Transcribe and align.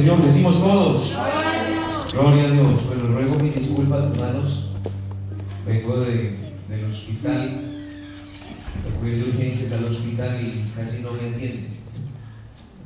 Señor. 0.00 0.24
Decimos 0.24 0.58
todos. 0.58 1.12
Gloria 2.12 2.44
a 2.44 2.50
Dios. 2.52 2.86
Bueno, 2.86 3.04
ruego 3.14 3.38
mis 3.38 3.54
disculpas, 3.54 4.06
hermanos. 4.06 4.64
Vengo 5.66 6.00
de, 6.00 6.36
del 6.70 6.84
hospital. 6.90 7.60
Fui 8.98 9.10
de 9.10 9.22
urgencias 9.24 9.72
al 9.72 9.84
hospital 9.84 10.40
y 10.40 10.70
casi 10.74 11.02
no 11.02 11.12
me 11.12 11.36
atienden. 11.36 11.76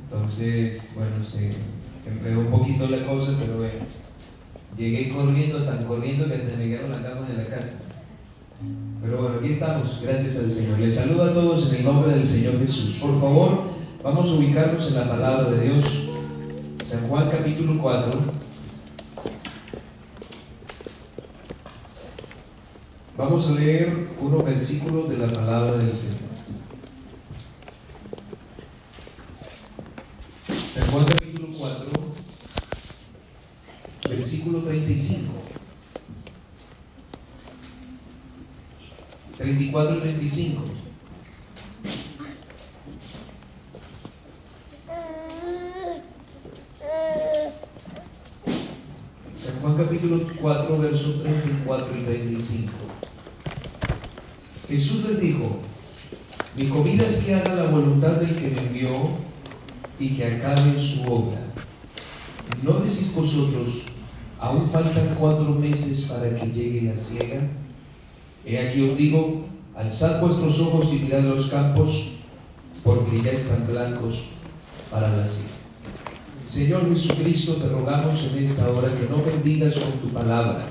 Entonces, 0.03 0.93
bueno, 0.95 1.23
se, 1.23 1.53
se 2.03 2.09
enredó 2.09 2.41
un 2.41 2.51
poquito 2.51 2.87
la 2.89 3.05
cosa, 3.05 3.31
pero 3.39 3.59
bueno, 3.59 3.79
llegué 4.77 5.09
corriendo, 5.09 5.63
tan 5.63 5.85
corriendo 5.85 6.27
que 6.27 6.35
hasta 6.35 6.57
me 6.57 6.67
quedaron 6.67 6.91
la 6.91 7.09
cama 7.09 7.25
de 7.25 7.43
la 7.43 7.47
casa. 7.47 7.79
Pero 9.01 9.21
bueno, 9.21 9.37
aquí 9.39 9.53
estamos, 9.53 10.01
gracias 10.01 10.37
al 10.37 10.51
Señor. 10.51 10.79
Les 10.79 10.95
saludo 10.95 11.23
a 11.23 11.33
todos 11.33 11.69
en 11.69 11.75
el 11.75 11.85
nombre 11.85 12.13
del 12.13 12.25
Señor 12.25 12.59
Jesús. 12.59 12.97
Por 12.99 13.17
favor, 13.21 13.63
vamos 14.03 14.29
a 14.29 14.33
ubicarnos 14.33 14.85
en 14.89 14.95
la 14.95 15.07
palabra 15.07 15.49
de 15.49 15.69
Dios. 15.69 16.04
San 16.85 17.07
Juan 17.07 17.31
capítulo 17.31 17.81
4. 17.81 18.11
Vamos 23.17 23.47
a 23.47 23.51
leer 23.53 24.09
unos 24.21 24.45
versículos 24.45 25.09
de 25.09 25.17
la 25.17 25.27
palabra 25.33 25.77
del 25.77 25.91
Señor. 25.91 26.19
San 30.75 30.91
Juan 30.91 31.05
capítulo 31.05 31.47
4, 31.57 31.91
versículo 34.07 34.59
35. 34.59 35.33
34 39.37 39.95
y 39.95 39.99
35. 40.01 40.61
San 49.45 49.54
Juan 49.65 49.77
capítulo 49.77 50.27
4, 50.39 50.77
versos 50.77 51.23
34 51.23 51.97
y 51.97 52.03
35. 52.03 52.71
Jesús 54.69 55.05
les 55.05 55.19
dijo, 55.19 55.57
mi 56.55 56.67
comida 56.67 57.07
es 57.07 57.23
que 57.23 57.33
haga 57.33 57.55
la 57.55 57.71
voluntad 57.71 58.17
del 58.17 58.35
que 58.35 58.49
me 58.49 58.61
envió 58.61 58.91
y 59.99 60.09
que 60.09 60.23
acabe 60.23 60.79
su 60.79 61.11
obra. 61.11 61.39
¿No 62.61 62.73
decís 62.73 63.11
vosotros, 63.15 63.85
aún 64.39 64.69
faltan 64.69 65.15
cuatro 65.19 65.49
meses 65.55 66.03
para 66.11 66.29
que 66.29 66.45
llegue 66.45 66.83
la 66.83 66.95
siega? 66.95 67.39
He 68.45 68.67
aquí 68.67 68.87
os 68.87 68.95
digo, 68.95 69.45
alzad 69.75 70.21
vuestros 70.21 70.59
ojos 70.59 70.93
y 70.93 70.99
mirad 71.05 71.21
los 71.21 71.47
campos, 71.47 72.09
porque 72.83 73.19
ya 73.23 73.31
están 73.31 73.65
blancos 73.65 74.25
para 74.91 75.09
la 75.09 75.25
siega. 75.25 75.54
Señor 76.45 76.87
Jesucristo, 76.89 77.53
te 77.53 77.67
rogamos 77.67 78.23
en 78.31 78.43
esta 78.43 78.69
hora 78.69 78.87
que 78.89 79.09
no 79.09 79.23
bendigas 79.25 79.73
con 79.73 79.93
tu 79.93 80.13
palabra. 80.13 80.65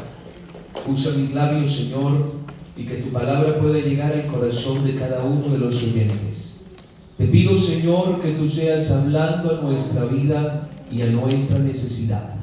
Usa 0.86 1.14
mis 1.16 1.34
labios, 1.34 1.72
Señor, 1.72 2.34
y 2.76 2.84
que 2.84 2.98
tu 2.98 3.08
palabra 3.08 3.58
pueda 3.58 3.80
llegar 3.80 4.12
al 4.12 4.22
corazón 4.22 4.86
de 4.86 4.94
cada 4.94 5.24
uno 5.24 5.48
de 5.48 5.58
los 5.58 5.82
oyentes. 5.82 6.60
Te 7.18 7.26
pido, 7.26 7.56
Señor, 7.56 8.20
que 8.20 8.32
tú 8.32 8.46
seas 8.46 8.88
hablando 8.92 9.58
a 9.58 9.62
nuestra 9.62 10.04
vida 10.04 10.68
y 10.92 11.02
a 11.02 11.06
nuestra 11.06 11.58
necesidad. 11.58 12.36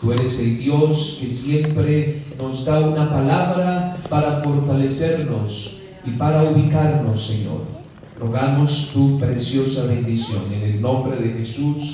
Tú 0.00 0.12
eres 0.12 0.40
el 0.40 0.58
Dios 0.58 1.18
que 1.20 1.28
siempre 1.28 2.24
nos 2.36 2.64
da 2.64 2.80
una 2.80 3.08
palabra 3.08 3.96
para 4.10 4.42
fortalecernos 4.42 5.76
y 6.04 6.10
para 6.10 6.42
ubicarnos, 6.42 7.26
Señor. 7.26 7.76
Rogamos 8.18 8.90
tu 8.92 9.18
preciosa 9.20 9.84
bendición 9.84 10.52
en 10.52 10.62
el 10.62 10.80
nombre 10.80 11.16
de 11.16 11.38
Jesús. 11.38 11.85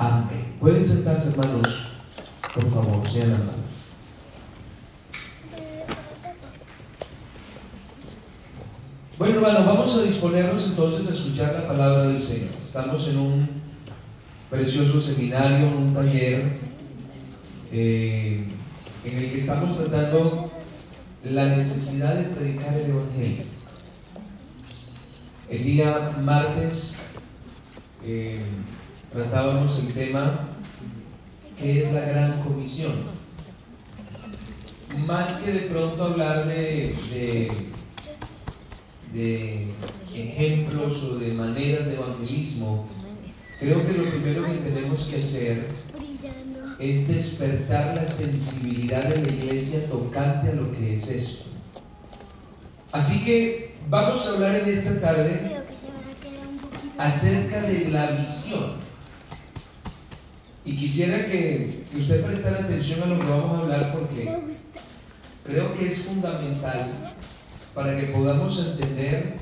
Amén. 0.00 0.54
Pueden 0.58 0.86
sentarse, 0.86 1.28
hermanos, 1.28 1.88
por 2.54 2.70
favor, 2.70 3.06
sean 3.06 3.34
amados. 3.34 3.54
Bueno, 9.18 9.34
hermanos, 9.34 9.66
vamos 9.66 9.94
a 9.96 10.02
disponernos 10.04 10.64
entonces 10.64 11.06
a 11.06 11.12
escuchar 11.12 11.52
la 11.52 11.68
palabra 11.68 12.04
del 12.04 12.18
Señor. 12.18 12.54
Estamos 12.64 13.06
en 13.08 13.18
un 13.18 13.48
precioso 14.48 15.02
seminario, 15.02 15.68
un 15.68 15.92
taller 15.92 16.54
eh, 17.70 18.46
en 19.04 19.18
el 19.18 19.30
que 19.30 19.36
estamos 19.36 19.76
tratando 19.76 20.50
la 21.24 21.44
necesidad 21.56 22.14
de 22.14 22.22
predicar 22.22 22.72
el 22.72 22.90
Evangelio. 22.92 23.44
El 25.50 25.62
día 25.62 26.16
martes 26.22 26.98
eh, 28.02 28.40
tratábamos 29.12 29.78
el 29.80 29.92
tema 29.92 30.48
que 31.58 31.82
es 31.82 31.92
la 31.92 32.00
gran 32.02 32.42
comisión. 32.42 32.92
Más 35.06 35.38
que 35.38 35.52
de 35.52 35.60
pronto 35.60 36.02
hablar 36.02 36.46
de, 36.46 36.94
de, 37.10 37.52
de 39.12 39.68
ejemplos 40.14 41.02
o 41.04 41.18
de 41.18 41.32
maneras 41.32 41.86
de 41.86 41.94
evangelismo, 41.94 42.88
creo 43.58 43.86
que 43.86 43.92
lo 43.92 44.04
primero 44.10 44.44
que 44.44 44.58
tenemos 44.58 45.04
que 45.04 45.16
hacer 45.16 45.68
es 46.78 47.08
despertar 47.08 47.96
la 47.96 48.06
sensibilidad 48.06 49.04
de 49.04 49.22
la 49.22 49.28
iglesia 49.28 49.86
tocante 49.86 50.48
a 50.48 50.54
lo 50.54 50.72
que 50.72 50.94
es 50.94 51.08
esto. 51.08 51.44
Así 52.90 53.24
que 53.24 53.74
vamos 53.88 54.26
a 54.26 54.30
hablar 54.30 54.56
en 54.56 54.78
esta 54.78 55.00
tarde 55.00 55.62
acerca 56.98 57.60
de 57.62 57.88
la 57.90 58.10
visión. 58.12 58.89
Y 60.70 60.76
quisiera 60.76 61.26
que, 61.26 61.82
que 61.90 61.96
usted 61.96 62.24
prestara 62.24 62.60
atención 62.60 63.02
a 63.02 63.06
lo 63.06 63.18
que 63.18 63.26
vamos 63.26 63.58
a 63.58 63.62
hablar 63.62 63.92
porque 63.92 64.38
creo 65.44 65.76
que 65.76 65.88
es 65.88 65.98
fundamental 66.04 66.86
para 67.74 67.98
que 67.98 68.06
podamos 68.06 68.64
entender 68.64 69.34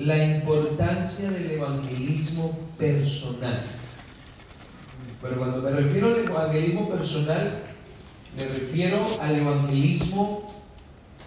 la 0.00 0.18
importancia 0.18 1.30
del 1.30 1.52
evangelismo 1.52 2.58
personal. 2.76 3.62
Pero 5.22 5.38
cuando 5.38 5.62
me 5.62 5.70
refiero 5.70 6.08
al 6.08 6.24
evangelismo 6.24 6.90
personal, 6.90 7.62
me 8.36 8.44
refiero 8.44 9.06
al 9.20 9.36
evangelismo 9.36 10.60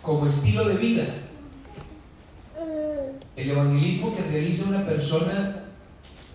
como 0.02 0.26
estilo 0.26 0.68
de 0.68 0.76
vida. 0.76 1.06
El 3.38 3.50
evangelismo 3.50 4.14
que 4.14 4.24
realiza 4.24 4.68
una 4.68 4.86
persona 4.86 5.55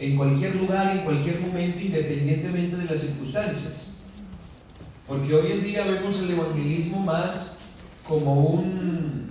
en 0.00 0.16
cualquier 0.16 0.56
lugar, 0.56 0.96
en 0.96 1.04
cualquier 1.04 1.40
momento, 1.40 1.78
independientemente 1.78 2.76
de 2.78 2.84
las 2.86 3.00
circunstancias. 3.00 3.98
Porque 5.06 5.34
hoy 5.34 5.52
en 5.52 5.62
día 5.62 5.84
vemos 5.84 6.18
el 6.20 6.30
evangelismo 6.30 7.00
más 7.00 7.58
como 8.08 8.34
un, 8.44 9.28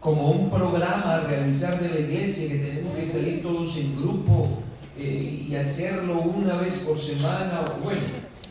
como 0.00 0.30
un 0.30 0.50
programa 0.50 1.16
a 1.16 1.20
realizar 1.24 1.78
de 1.80 1.88
la 1.90 2.00
iglesia, 2.00 2.48
que 2.48 2.58
tenemos 2.58 2.96
que 2.96 3.04
salir 3.04 3.42
todos 3.42 3.76
en 3.76 4.00
grupo 4.00 4.62
eh, 4.98 5.46
y 5.48 5.54
hacerlo 5.54 6.20
una 6.20 6.54
vez 6.56 6.78
por 6.78 6.98
semana, 6.98 7.64
bueno, 7.84 8.00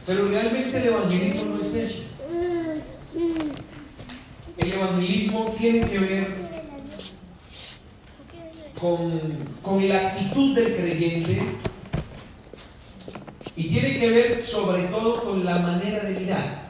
pero 0.05 0.27
realmente 0.27 0.77
el 0.77 0.87
evangelismo 0.87 1.55
no 1.55 1.61
es 1.61 1.73
eso. 1.73 2.03
El 4.57 4.73
evangelismo 4.73 5.55
tiene 5.57 5.79
que 5.79 5.97
ver 5.97 6.46
con, 8.79 9.19
con 9.61 9.87
la 9.87 10.09
actitud 10.09 10.55
del 10.55 10.75
creyente 10.75 11.41
y 13.55 13.69
tiene 13.69 13.99
que 13.99 14.09
ver 14.09 14.41
sobre 14.41 14.83
todo 14.83 15.23
con 15.23 15.43
la 15.43 15.59
manera 15.59 16.03
de 16.03 16.19
mirar. 16.19 16.67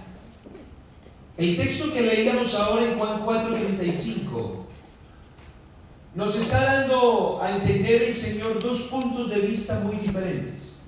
El 1.38 1.57
texto 1.57 1.94
que 1.94 2.01
leíamos 2.01 2.56
ahora 2.56 2.86
en 2.86 2.98
Juan 2.98 3.25
4:35 3.25 4.68
nos 6.15 6.36
está 6.36 6.63
dando 6.63 7.39
a 7.44 7.57
entender 7.57 8.04
el 8.04 8.15
Señor 8.15 8.60
dos 8.63 8.83
puntos 8.83 9.30
de 9.30 9.42
vista 9.42 9.81
muy 9.81 9.98
diferentes. 9.98 10.81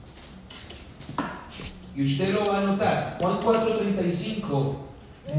Y 1.95 2.03
usted 2.03 2.33
lo 2.33 2.45
va 2.45 2.59
a 2.59 2.63
notar. 2.63 3.17
Juan 3.19 3.41
4:35, 3.41 4.75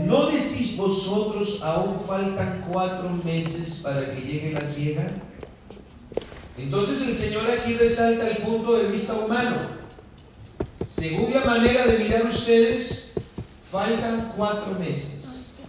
¿no 0.04 0.26
decís 0.26 0.76
vosotros 0.76 1.62
aún 1.62 2.00
faltan 2.06 2.66
cuatro 2.70 3.08
meses 3.24 3.80
para 3.82 4.14
que 4.14 4.20
llegue 4.20 4.52
la 4.52 4.64
siega? 4.64 5.10
Entonces 6.62 7.06
el 7.08 7.14
Señor 7.14 7.50
aquí 7.50 7.74
resalta 7.74 8.28
el 8.28 8.38
punto 8.38 8.76
de 8.76 8.88
vista 8.88 9.14
humano. 9.14 9.70
Según 10.86 11.32
la 11.32 11.44
manera 11.44 11.86
de 11.86 11.98
mirar 11.98 12.26
ustedes, 12.26 13.14
faltan 13.70 14.32
cuatro 14.36 14.78
meses. 14.78 15.60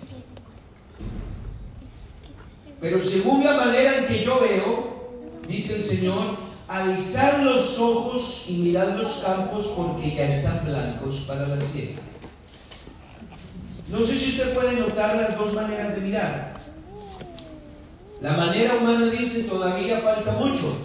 Pero 2.80 3.00
según 3.00 3.44
la 3.44 3.54
manera 3.54 4.00
en 4.00 4.08
que 4.08 4.26
yo 4.26 4.42
veo, 4.42 5.40
dice 5.48 5.76
el 5.76 5.84
Señor, 5.84 6.38
alzar 6.68 7.44
los 7.44 7.78
ojos 7.80 8.46
y 8.50 8.54
mirad 8.54 8.98
los 8.98 9.16
campos 9.18 9.68
porque 9.76 10.16
ya 10.16 10.28
están 10.28 10.66
blancos 10.66 11.18
para 11.28 11.48
la 11.48 11.60
siega. 11.60 12.02
No 13.88 14.02
sé 14.02 14.18
si 14.18 14.32
usted 14.32 14.54
puede 14.54 14.74
notar 14.74 15.16
las 15.16 15.38
dos 15.38 15.54
maneras 15.54 15.96
de 15.96 16.02
mirar. 16.02 16.54
La 18.22 18.34
manera 18.34 18.76
humana 18.76 19.08
dice 19.08 19.44
todavía 19.44 20.00
falta 20.02 20.34
mucho. 20.34 20.78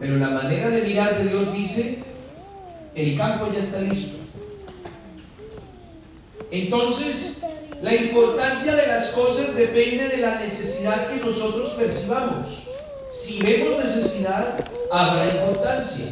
Pero 0.00 0.16
la 0.16 0.30
manera 0.30 0.70
de 0.70 0.82
mirar 0.82 1.18
de 1.18 1.28
Dios 1.28 1.52
dice, 1.52 1.98
el 2.94 3.16
campo 3.16 3.52
ya 3.52 3.60
está 3.60 3.80
listo. 3.80 4.16
Entonces, 6.50 7.42
la 7.82 7.94
importancia 7.94 8.74
de 8.76 8.86
las 8.86 9.08
cosas 9.08 9.54
depende 9.54 10.08
de 10.08 10.18
la 10.18 10.38
necesidad 10.38 11.08
que 11.08 11.24
nosotros 11.24 11.70
percibamos. 11.70 12.64
Si 13.10 13.40
vemos 13.40 13.78
necesidad, 13.78 14.64
habrá 14.90 15.34
importancia. 15.34 16.06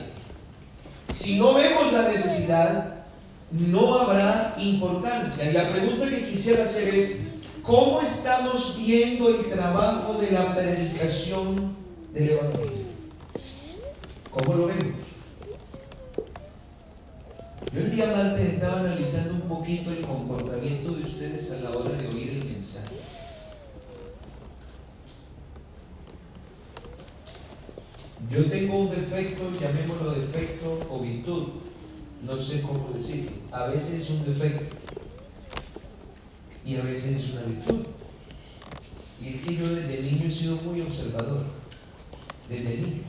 Si 1.12 1.38
no 1.38 1.54
vemos 1.54 1.92
la 1.92 2.08
necesidad, 2.08 2.94
no 3.50 4.00
habrá 4.00 4.54
importancia. 4.58 5.50
Y 5.50 5.52
la 5.52 5.70
pregunta 5.70 6.08
que 6.08 6.28
quisiera 6.28 6.64
hacer 6.64 6.94
es, 6.94 7.28
¿cómo 7.64 8.00
estamos 8.02 8.76
viendo 8.78 9.28
el 9.28 9.46
trabajo 9.46 10.14
de 10.14 10.30
la 10.30 10.54
predicación 10.54 11.74
del 12.12 12.30
Evangelio? 12.30 12.84
¿Cómo 14.30 14.54
lo 14.54 14.66
vemos? 14.66 15.00
Yo 17.72 17.80
el 17.80 17.90
día 17.90 18.20
antes 18.20 18.54
estaba 18.54 18.80
analizando 18.80 19.34
un 19.34 19.48
poquito 19.48 19.90
el 19.90 20.02
comportamiento 20.02 20.92
de 20.92 21.02
ustedes 21.02 21.50
a 21.52 21.60
la 21.62 21.70
hora 21.70 21.90
de 21.90 22.06
oír 22.06 22.30
el 22.30 22.44
mensaje. 22.44 22.96
Yo 28.30 28.46
tengo 28.46 28.78
un 28.80 28.90
defecto, 28.90 29.50
llamémoslo 29.60 30.12
defecto 30.12 30.80
o 30.90 31.00
virtud, 31.00 31.48
no 32.22 32.38
sé 32.40 32.62
cómo 32.62 32.90
decirlo. 32.94 33.32
A 33.50 33.66
veces 33.66 34.02
es 34.02 34.10
un 34.10 34.24
defecto 34.24 34.83
y 36.66 36.76
a 36.76 36.82
veces 36.82 37.16
es 37.16 37.32
una 37.32 37.42
virtud. 37.42 37.86
Y 39.20 39.28
es 39.28 39.42
que 39.42 39.56
yo 39.56 39.68
desde 39.74 40.02
niño 40.02 40.26
he 40.26 40.30
sido 40.30 40.56
muy 40.56 40.80
observador, 40.80 41.44
desde 42.48 42.76
niño. 42.76 43.02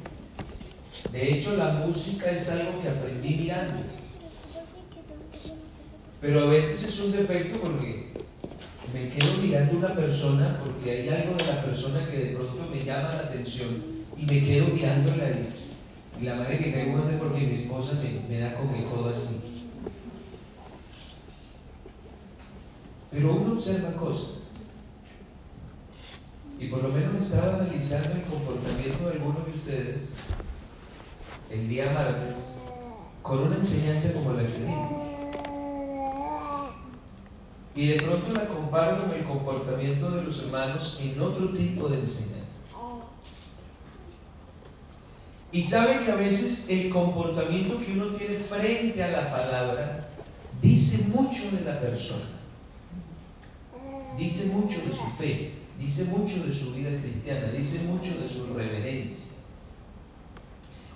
De 1.12 1.34
hecho, 1.34 1.56
la 1.56 1.72
música 1.72 2.32
es 2.32 2.50
algo 2.50 2.82
que 2.82 2.90
aprendí 2.90 3.36
mirando. 3.36 3.74
Pero 6.22 6.42
a 6.42 6.46
veces 6.46 6.84
es 6.84 7.00
un 7.00 7.12
defecto 7.12 7.60
porque 7.60 8.14
me 8.94 9.10
quedo 9.10 9.38
mirando 9.38 9.78
una 9.78 9.96
persona 9.96 10.62
porque 10.64 10.92
hay 10.92 11.10
algo 11.10 11.36
de 11.36 11.46
la 11.46 11.64
persona 11.64 12.08
que 12.10 12.18
de 12.18 12.36
pronto 12.36 12.70
me 12.74 12.84
llama 12.84 13.10
la 13.10 13.20
atención 13.20 13.84
y 14.18 14.26
me 14.26 14.44
quedo 14.44 14.68
mirándola 14.68 15.30
y, 15.30 16.22
y 16.22 16.26
la 16.26 16.36
madre 16.36 16.60
que 16.60 16.72
caigo 16.72 17.08
es 17.10 17.16
porque 17.20 17.42
mi 17.42 17.56
esposa 17.56 17.94
me, 18.02 18.34
me 18.34 18.42
da 18.42 18.56
con 18.56 18.74
el 18.74 18.86
codo 18.86 19.10
así. 19.10 19.55
Pero 23.16 23.34
uno 23.34 23.54
observa 23.54 23.94
cosas. 23.94 24.52
Y 26.60 26.68
por 26.68 26.84
lo 26.84 26.90
menos 26.90 27.26
estaba 27.26 27.56
analizando 27.56 28.14
el 28.14 28.24
comportamiento 28.24 29.06
de 29.06 29.12
algunos 29.14 29.46
de 29.46 29.52
ustedes 29.52 30.10
el 31.50 31.70
día 31.70 31.92
martes 31.94 32.58
con 33.22 33.40
una 33.40 33.56
enseñanza 33.56 34.12
como 34.12 34.34
la 34.34 34.42
que 34.42 34.60
dimos. 34.60 34.92
Y 37.74 37.88
de 37.88 38.02
pronto 38.02 38.34
la 38.34 38.48
comparo 38.50 39.02
con 39.02 39.12
el 39.12 39.24
comportamiento 39.24 40.12
de 40.12 40.24
los 40.24 40.44
hermanos 40.44 41.00
en 41.02 41.18
otro 41.22 41.50
tipo 41.52 41.88
de 41.88 42.00
enseñanza. 42.00 42.36
Y 45.54 45.64
sabe 45.64 46.04
que 46.04 46.12
a 46.12 46.16
veces 46.16 46.70
el 46.70 46.90
comportamiento 46.90 47.80
que 47.80 47.94
uno 47.94 48.08
tiene 48.18 48.40
frente 48.40 49.02
a 49.02 49.08
la 49.08 49.32
palabra 49.32 50.10
dice 50.62 51.08
mucho 51.08 51.50
de 51.52 51.62
la 51.62 51.80
persona, 51.80 52.26
dice 54.18 54.48
mucho 54.48 54.80
de 54.86 54.94
su 54.94 55.06
fe, 55.18 55.52
dice 55.80 56.06
mucho 56.06 56.46
de 56.46 56.54
su 56.54 56.74
vida 56.74 56.90
cristiana, 57.02 57.52
dice 57.52 57.84
mucho 57.84 58.18
de 58.20 58.30
su 58.30 58.54
reverencia. 58.54 59.34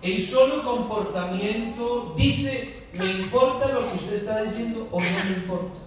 El 0.02 0.22
solo 0.22 0.64
comportamiento 0.64 2.16
dice, 2.18 2.86
¿me 2.98 3.06
importa 3.12 3.74
lo 3.74 3.90
que 3.90 3.96
usted 3.96 4.14
está 4.14 4.42
diciendo 4.42 4.88
o 4.92 5.02
no 5.02 5.26
me 5.26 5.36
importa? 5.36 5.80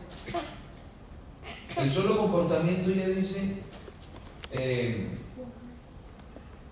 El 1.79 1.91
solo 1.91 2.19
comportamiento 2.19 2.91
ya 2.91 3.09
dice, 3.09 3.63
eh, 4.53 5.09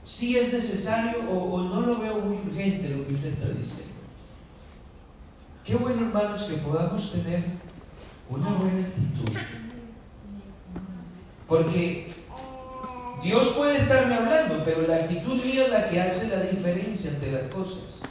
si 0.04 0.36
es 0.36 0.52
necesario 0.52 1.30
o, 1.30 1.62
no 1.62 1.80
lo 1.80 1.98
veo 1.98 2.20
muy 2.20 2.36
urgente 2.36 2.90
lo 2.90 3.06
que 3.06 3.14
usted 3.14 3.32
está 3.32 3.48
diciendo. 3.48 3.94
Qué 5.64 5.76
bueno, 5.76 6.06
hermanos, 6.06 6.42
que 6.42 6.56
podamos 6.56 7.12
tener 7.12 7.44
una 8.28 8.48
buena 8.48 8.80
actitud. 8.80 9.59
Porque 11.50 12.06
Dios 13.24 13.48
puede 13.48 13.78
estarme 13.78 14.14
hablando, 14.14 14.62
pero 14.64 14.82
la 14.86 14.98
actitud 14.98 15.34
mía 15.44 15.64
es 15.64 15.70
la 15.70 15.90
que 15.90 16.00
hace 16.00 16.28
la 16.28 16.42
diferencia 16.44 17.10
entre 17.10 17.32
las 17.32 17.52
cosas. 17.52 18.02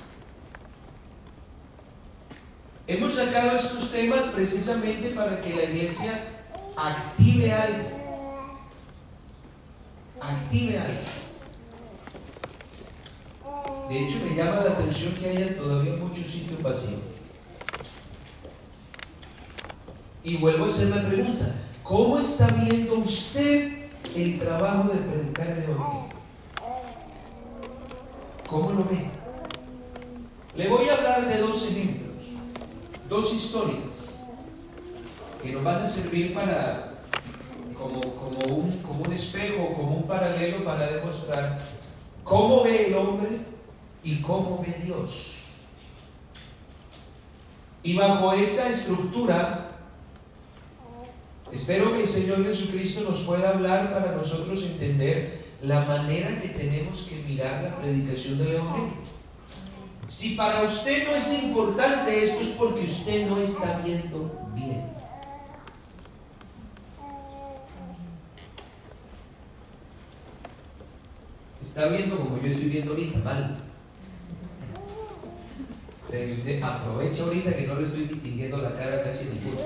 Hemos 2.85 3.13
sacado 3.13 3.55
estos 3.55 3.91
temas 3.91 4.23
precisamente 4.25 5.11
para 5.11 5.39
que 5.39 5.55
la 5.55 5.63
iglesia 5.63 6.21
active 6.75 7.53
algo. 7.53 7.89
Active 10.19 10.77
algo. 10.77 10.99
De 13.87 14.03
hecho, 14.03 14.17
me 14.29 14.35
llama 14.35 14.63
la 14.65 14.71
atención 14.71 15.13
que 15.13 15.29
haya 15.29 15.55
todavía 15.55 15.93
muchos 15.93 16.27
sitios 16.27 16.61
vacíos. 16.61 16.99
Y 20.25 20.35
vuelvo 20.35 20.65
a 20.65 20.67
hacer 20.67 20.89
la 20.89 21.07
pregunta, 21.07 21.55
¿cómo 21.89 22.19
está 22.19 22.45
viendo 22.51 22.99
usted 22.99 23.89
el 24.15 24.39
trabajo 24.39 24.89
de 24.89 24.99
predicar 24.99 25.47
el 25.47 25.63
Evangelio? 25.63 26.09
¿Cómo 28.47 28.71
lo 28.73 28.83
ve? 28.85 29.09
Le 30.55 30.67
voy 30.67 30.87
a 30.87 30.93
hablar 30.93 31.27
de 31.27 31.39
dos 31.39 31.67
ejemplos, 31.67 32.25
dos 33.09 33.33
historias 33.33 34.21
que 35.41 35.51
nos 35.51 35.63
van 35.63 35.81
a 35.81 35.87
servir 35.87 36.35
para 36.35 36.93
como, 37.75 38.01
como, 38.01 38.55
un, 38.55 38.71
como 38.83 39.01
un 39.05 39.13
espejo, 39.13 39.73
como 39.73 39.97
un 39.97 40.03
paralelo 40.03 40.63
para 40.63 40.91
demostrar 40.91 41.57
cómo 42.23 42.63
ve 42.63 42.87
el 42.87 42.93
hombre 42.93 43.29
y 44.03 44.21
cómo 44.21 44.63
ve 44.63 44.79
Dios. 44.85 45.31
Y 47.81 47.97
bajo 47.97 48.33
esa 48.33 48.69
estructura, 48.69 49.68
espero 51.51 51.93
que 51.93 52.01
el 52.01 52.07
Señor 52.07 52.43
Jesucristo 52.43 53.01
nos 53.01 53.21
pueda 53.21 53.49
hablar 53.49 53.93
para 53.93 54.15
nosotros 54.15 54.65
entender 54.65 55.45
la 55.61 55.81
manera 55.85 56.41
que 56.41 56.49
tenemos 56.49 57.01
que 57.03 57.15
mirar 57.23 57.63
la 57.63 57.77
predicación 57.77 58.37
del 58.37 58.55
Evangelio. 58.55 58.93
Si 60.07 60.35
para 60.35 60.63
usted 60.63 61.07
no 61.07 61.15
es 61.15 61.43
importante 61.43 62.23
esto 62.23 62.41
es 62.41 62.49
porque 62.49 62.81
usted 62.81 63.27
no 63.27 63.39
está 63.39 63.81
viendo 63.85 64.31
bien. 64.55 64.83
Está 71.61 71.87
viendo 71.87 72.17
como 72.17 72.41
yo 72.41 72.47
estoy 72.47 72.69
viendo 72.69 72.91
ahorita, 72.91 73.19
mal 73.19 73.59
usted 76.09 76.61
aprovecha 76.63 77.23
ahorita 77.23 77.55
que 77.55 77.67
no 77.67 77.75
le 77.75 77.85
estoy 77.85 78.05
distinguiendo 78.05 78.57
la 78.57 78.75
cara 78.75 79.03
casi 79.03 79.25
ninguna. 79.25 79.61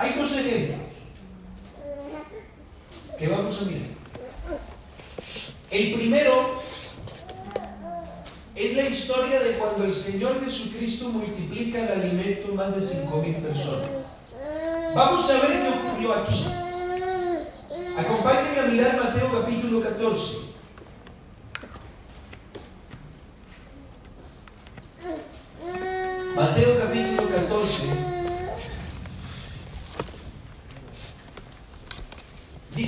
Hay 0.00 0.14
dos 0.14 0.34
ejemplos 0.34 0.80
que 3.18 3.28
vamos 3.28 3.60
a 3.60 3.64
mirar. 3.66 3.82
El 5.70 5.92
primero 5.92 6.62
es 8.54 8.76
la 8.76 8.82
historia 8.84 9.40
de 9.40 9.58
cuando 9.58 9.84
el 9.84 9.92
Señor 9.92 10.42
Jesucristo 10.42 11.10
multiplica 11.10 11.80
el 11.80 12.00
alimento 12.00 12.48
en 12.48 12.56
más 12.56 12.74
de 12.74 12.80
5.000 12.80 13.42
personas. 13.42 13.90
Vamos 14.94 15.30
a 15.30 15.34
ver 15.34 15.50
qué 15.50 15.68
ocurrió 15.68 16.14
aquí. 16.14 16.46
Acompáñenme 17.98 18.58
a 18.58 18.66
mirar 18.68 19.04
Mateo 19.04 19.30
capítulo 19.38 19.82
14. 19.82 20.38
Mateo 26.34 26.78
capítulo 26.78 27.28
14. 27.28 28.10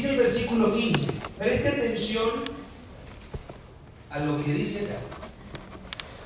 Dice 0.03 0.15
el 0.15 0.21
versículo 0.21 0.75
15. 0.75 1.13
Preste 1.39 1.69
atención 1.69 2.29
a 4.11 4.19
lo 4.19 4.45
que 4.45 4.53
dice 4.53 4.87
acá. 4.87 4.99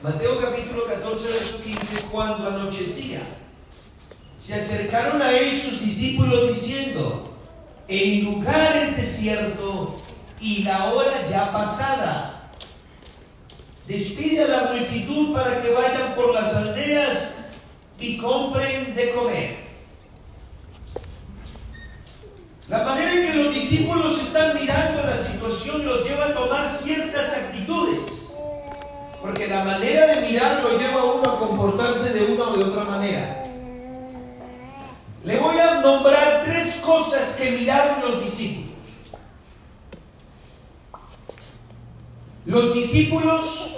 Mateo 0.03 0.41
capítulo 0.41 0.87
14, 0.87 1.29
verso 1.29 1.63
15. 1.63 2.07
Cuando 2.11 2.49
anochecía, 2.49 3.21
se 4.39 4.55
acercaron 4.55 5.21
a 5.21 5.31
él 5.37 5.61
sus 5.61 5.85
discípulos 5.85 6.49
diciendo, 6.49 7.37
en 7.87 8.25
lugares 8.25 8.97
desiertos 8.97 9.97
y 10.41 10.63
la 10.63 10.95
hora 10.95 11.29
ya 11.29 11.53
pasada 11.53 12.51
Despide 13.87 14.45
a 14.45 14.49
la 14.49 14.73
multitud 14.73 15.35
para 15.35 15.61
que 15.61 15.71
vayan 15.73 16.15
por 16.15 16.33
las 16.33 16.57
aldeas 16.57 17.45
y 18.01 18.17
compren 18.17 18.95
de 18.95 19.11
comer. 19.11 19.66
La 22.69 22.83
manera 22.83 23.13
en 23.13 23.27
que 23.27 23.35
los 23.35 23.55
discípulos 23.55 24.21
están 24.21 24.61
mirando 24.61 25.05
la 25.05 25.17
situación 25.17 25.87
los 25.87 26.05
lleva 26.07 26.27
a 26.27 26.35
tomar 26.35 26.69
ciertas 26.69 27.33
actitudes. 27.33 28.35
Porque 29.23 29.47
la 29.47 29.63
manera 29.63 30.09
de 30.09 30.21
mirar 30.23 30.63
lo 30.65 30.77
lleva 30.77 31.01
a 31.01 31.05
uno 31.05 31.31
a 31.31 31.39
comportarse 31.39 32.13
de 32.13 32.33
una 32.33 32.45
o 32.45 32.57
de 32.57 32.65
otra 32.65 32.85
manera. 32.85 33.45
Le 35.25 35.39
voy 35.39 35.59
a 35.59 35.81
nombrar 35.81 36.43
tres 36.45 36.81
cosas 36.85 37.37
que 37.37 37.53
miraron 37.53 38.01
los 38.01 38.23
discípulos. 38.23 38.77
Los 42.45 42.75
discípulos 42.75 43.77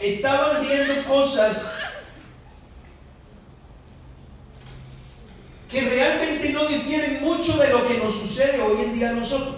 estaban 0.00 0.60
viendo 0.62 1.04
cosas 1.04 1.76
que 5.72 5.80
realmente 5.80 6.50
no 6.50 6.68
difieren 6.68 7.22
mucho 7.22 7.56
de 7.56 7.70
lo 7.70 7.88
que 7.88 7.96
nos 7.96 8.14
sucede 8.14 8.60
hoy 8.60 8.82
en 8.82 8.94
día 8.94 9.08
a 9.08 9.14
nosotros. 9.14 9.56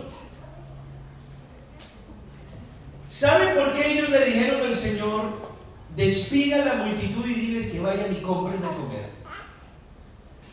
¿Saben 3.09 3.56
por 3.56 3.75
qué 3.75 3.92
ellos 3.92 4.11
le 4.11 4.25
dijeron 4.25 4.62
al 4.62 4.76
Señor, 4.76 5.25
despida 5.97 6.62
a 6.62 6.64
la 6.66 6.75
multitud 6.85 7.26
y 7.26 7.35
diles 7.35 7.66
que 7.66 7.80
vayan 7.80 8.14
y 8.14 8.21
compren 8.21 8.64
a 8.64 8.68
comer? 8.68 9.11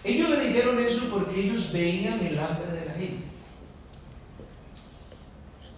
Ellos 0.03 0.29
le 0.29 0.47
dijeron 0.47 0.79
eso 0.79 1.09
porque 1.11 1.41
ellos 1.41 1.71
veían 1.71 2.19
el 2.25 2.39
hambre 2.39 2.79
de 2.79 2.85
la 2.87 2.93
gente. 2.93 3.23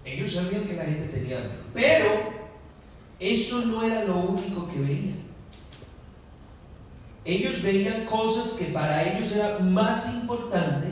Ellos 0.05 0.31
sabían 0.31 0.63
que 0.63 0.75
la 0.75 0.85
gente 0.85 1.07
tenía 1.07 1.39
hambre, 1.39 1.57
pero 1.73 2.33
eso 3.19 3.65
no 3.65 3.83
era 3.83 4.05
lo 4.05 4.15
único 4.17 4.69
que 4.69 4.79
veían. 4.79 5.23
Ellos 7.25 7.62
veían 7.62 8.06
cosas 8.06 8.53
que 8.53 8.65
para 8.65 9.03
ellos 9.03 9.32
era 9.32 9.60
más 9.60 10.13
importante 10.13 10.88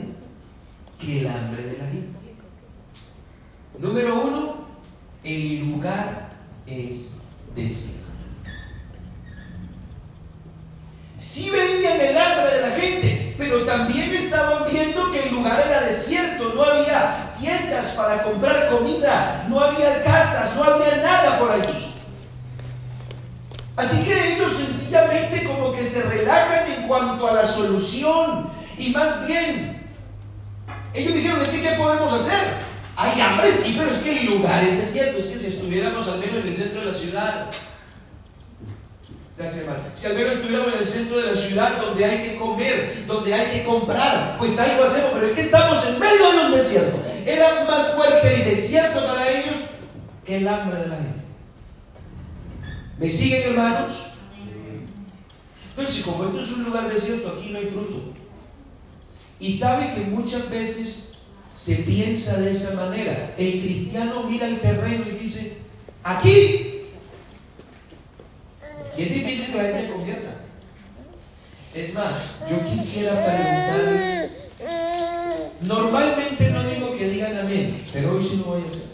que 0.98 1.20
el 1.20 1.26
hambre 1.28 1.62
de 1.62 1.78
la 1.78 1.84
gente. 1.84 2.36
Número 3.78 4.22
uno, 4.22 4.66
el 5.24 5.68
lugar 5.68 6.30
es 6.66 7.20
desierto. 7.54 8.02
Sí 11.18 11.50
veían 11.50 12.00
el 12.00 12.16
hambre 12.16 12.50
de 12.50 12.60
la 12.62 12.70
gente, 12.76 13.34
pero 13.38 13.64
también 13.64 14.12
estaban 14.12 14.70
viendo 14.70 15.10
que 15.12 15.28
el 15.28 15.34
lugar 15.34 15.64
era 15.66 15.82
desierto, 15.82 16.54
no 16.54 16.64
había 16.64 17.32
tiendas 17.38 17.92
para 17.92 18.22
comprar 18.22 18.70
comida, 18.70 19.46
no 19.48 19.60
había 19.60 20.02
casas, 20.02 20.56
no 20.56 20.64
había 20.64 20.96
nada 20.96 21.38
por 21.38 21.52
allí. 21.52 21.91
Así 23.76 24.04
que 24.04 24.34
ellos 24.34 24.52
sencillamente 24.52 25.44
como 25.44 25.72
que 25.72 25.84
se 25.84 26.02
relajan 26.02 26.70
en 26.70 26.86
cuanto 26.86 27.26
a 27.26 27.32
la 27.32 27.44
solución 27.44 28.50
y 28.76 28.90
más 28.90 29.26
bien, 29.26 29.82
ellos 30.92 31.14
dijeron, 31.14 31.40
es 31.40 31.48
que 31.48 31.62
¿qué 31.62 31.70
podemos 31.70 32.12
hacer? 32.12 32.38
Hay 32.96 33.18
hambre, 33.20 33.52
sí, 33.52 33.74
pero 33.78 33.90
es 33.90 33.98
que 33.98 34.20
el 34.20 34.26
lugar 34.26 34.62
es 34.62 34.78
desierto, 34.78 35.18
es 35.18 35.26
que 35.26 35.38
si 35.38 35.46
estuviéramos 35.46 36.06
al 36.08 36.18
menos 36.18 36.42
en 36.42 36.48
el 36.48 36.56
centro 36.56 36.80
de 36.80 36.86
la 36.86 36.94
ciudad, 36.94 37.50
Gracias, 39.38 39.62
hermano. 39.62 39.84
Si 39.94 40.06
al 40.06 40.14
menos 40.14 40.34
estuviéramos 40.34 40.74
en 40.74 40.78
el 40.80 40.86
centro 40.86 41.16
de 41.16 41.32
la 41.32 41.34
ciudad 41.34 41.80
donde 41.80 42.04
hay 42.04 42.18
que 42.22 42.36
comer, 42.36 43.04
donde 43.06 43.32
hay 43.32 43.50
que 43.50 43.64
comprar, 43.64 44.36
pues 44.38 44.58
algo 44.58 44.84
hacemos, 44.84 45.10
pero 45.14 45.26
es 45.28 45.32
que 45.32 45.40
estamos 45.40 45.86
en 45.86 45.98
medio 45.98 46.32
de 46.32 46.46
un 46.46 46.52
desierto. 46.52 47.02
Era 47.24 47.64
más 47.64 47.88
fuerte 47.94 48.34
el 48.34 48.44
desierto 48.44 49.04
para 49.04 49.30
ellos 49.30 49.56
que 50.26 50.36
el 50.36 50.46
hambre 50.46 50.80
de 50.80 50.88
la 50.88 50.96
gente. 50.96 51.21
¿Me 53.02 53.10
siguen, 53.10 53.42
hermanos? 53.42 53.94
Entonces, 55.70 56.04
como 56.04 56.22
esto 56.22 56.40
es 56.40 56.52
un 56.52 56.62
lugar 56.62 56.88
desierto, 56.88 57.36
aquí 57.36 57.48
no 57.50 57.58
hay 57.58 57.66
fruto. 57.66 58.12
Y 59.40 59.58
sabe 59.58 59.92
que 59.92 60.02
muchas 60.02 60.48
veces 60.48 61.18
se 61.52 61.76
piensa 61.76 62.38
de 62.38 62.52
esa 62.52 62.76
manera. 62.76 63.34
El 63.36 63.60
cristiano 63.60 64.22
mira 64.22 64.46
el 64.46 64.60
terreno 64.60 65.04
y 65.08 65.18
dice, 65.18 65.56
aquí. 66.04 66.82
Y 68.96 69.02
es 69.02 69.14
difícil 69.14 69.46
que 69.46 69.56
la 69.56 69.64
gente 69.64 69.92
convierta. 69.92 70.36
Es 71.74 71.94
más, 71.94 72.44
yo 72.48 72.64
quisiera 72.70 73.14
preguntarles, 73.14 74.48
normalmente 75.62 76.50
no 76.50 76.70
digo 76.70 76.96
que 76.96 77.10
digan 77.10 77.36
amén, 77.36 77.76
pero 77.92 78.14
hoy 78.14 78.24
sí 78.24 78.36
lo 78.36 78.44
voy 78.44 78.62
a 78.62 78.66
hacer. 78.66 78.91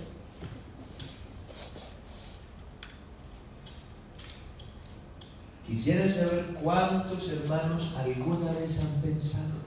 Quisiera 5.68 6.08
saber 6.08 6.56
cuántos 6.62 7.30
hermanos 7.30 7.94
alguna 7.98 8.52
vez 8.52 8.80
han 8.80 9.02
pensado, 9.02 9.58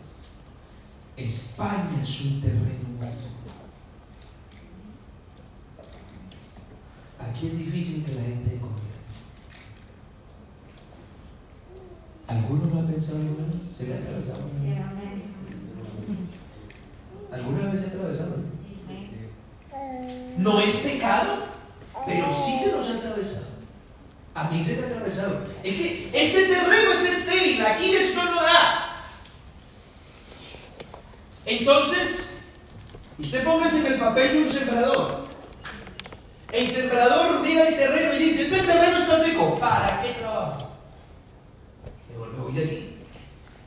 España 1.15 2.01
es 2.01 2.21
un 2.21 2.41
terreno 2.41 2.89
bueno. 2.97 3.13
Aquí 7.19 7.45
es 7.45 7.57
difícil 7.59 8.03
que 8.03 8.15
la 8.15 8.21
gente 8.23 8.59
convierta. 8.59 8.81
¿Alguno 12.27 12.65
lo 12.65 12.81
ha 12.81 12.87
pensado 12.87 13.19
alguna 13.19 13.47
vez? 13.53 13.71
¿Se 13.71 13.85
le 13.85 13.93
ha 13.93 13.97
atravesado? 13.97 14.39
¿Alguna 17.31 17.69
vez 17.69 17.79
se 17.79 17.85
ha 17.85 17.89
atravesado? 17.89 18.35
No 20.37 20.61
es 20.61 20.75
pecado, 20.77 21.43
pero 22.07 22.25
sí 22.33 22.57
se 22.59 22.71
nos 22.75 22.89
ha 22.89 22.97
atravesado. 22.97 23.50
A 24.33 24.45
mí 24.45 24.63
se 24.63 24.77
me 24.77 24.83
ha 24.83 24.85
atravesado. 24.87 25.41
Es 25.63 25.75
que 25.75 26.09
este 26.13 26.45
terreno 26.45 26.91
es 26.93 27.05
estéril, 27.05 27.65
aquí 27.65 27.95
esto 27.95 28.23
no 28.23 28.41
da. 28.41 28.95
Entonces, 31.45 32.43
usted 33.19 33.43
póngase 33.43 33.79
en 33.79 33.93
el 33.93 33.99
papel 33.99 34.33
de 34.33 34.41
un 34.43 34.47
sembrador. 34.47 35.27
El 36.51 36.67
sembrador 36.67 37.41
mira 37.41 37.67
el 37.67 37.75
terreno 37.75 38.13
y 38.15 38.19
dice, 38.25 38.43
este 38.43 38.59
terreno 38.59 38.99
está 38.99 39.19
seco, 39.19 39.59
¿para 39.59 40.01
qué 40.01 40.13
trabajo? 40.13 40.69
Me 42.09 42.43
voy 42.43 42.53
de 42.53 42.63
aquí. 42.63 42.95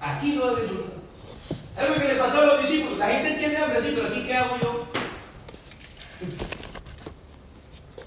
Aquí 0.00 0.33
no 0.33 0.49
hay 0.49 0.54
resultado. 0.56 0.94
Es 1.78 1.88
lo 1.88 1.94
que 1.94 2.09
le 2.09 2.14
pasó 2.14 2.42
a 2.42 2.47
los 2.47 2.61
discípulos. 2.61 2.99
La 2.99 3.09
gente 3.09 3.33
tiene 3.33 3.56
hambre, 3.56 3.80
sí, 3.80 3.92
pero 3.94 4.09
aquí 4.09 4.25
¿qué 4.25 4.35
hago 4.35 4.56
yo? 4.62 4.94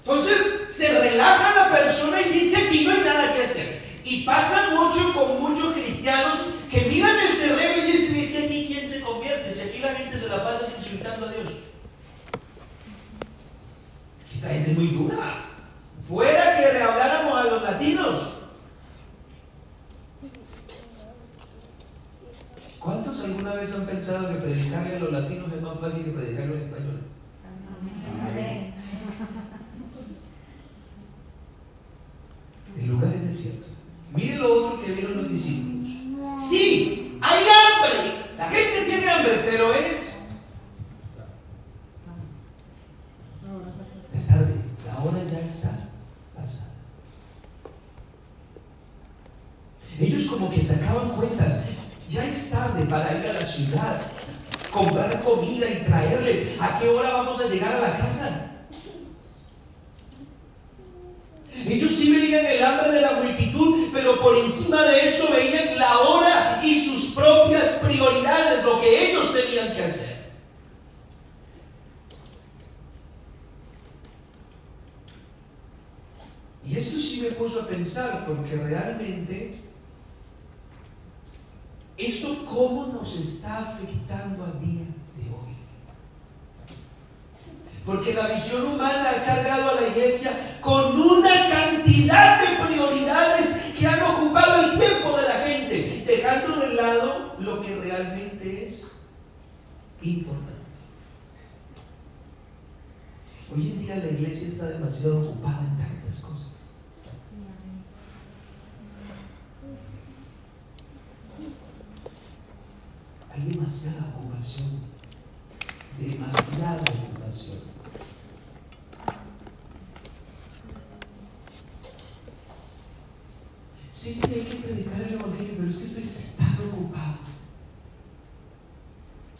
Entonces 0.08 0.38
se 0.68 0.98
relaja 0.98 1.54
la 1.54 1.70
persona 1.70 2.18
y 2.22 2.30
dice 2.30 2.56
aquí 2.56 2.86
no 2.86 2.92
hay 2.92 3.00
nada 3.00 3.34
que 3.34 3.42
hacer. 3.42 3.78
Y 4.04 4.22
pasa 4.22 4.70
mucho 4.70 5.12
con 5.12 5.38
muchos 5.38 5.74
cristianos 5.74 6.38
que 6.70 6.80
miran 6.88 7.14
el 7.14 7.38
terreno 7.38 7.86
y 7.86 7.92
dicen, 7.92 8.32
que 8.32 8.44
aquí 8.46 8.64
quién 8.68 8.88
se 8.88 9.02
convierte? 9.02 9.50
Si 9.50 9.60
aquí 9.60 9.80
la 9.80 9.94
gente 9.94 10.16
se 10.16 10.30
la 10.30 10.42
pasa 10.42 10.64
insultando 10.78 11.26
a 11.26 11.32
Dios. 11.32 11.50
Esta 14.34 14.48
gente 14.48 14.70
es 14.70 14.78
muy 14.78 14.86
dura. 14.86 15.47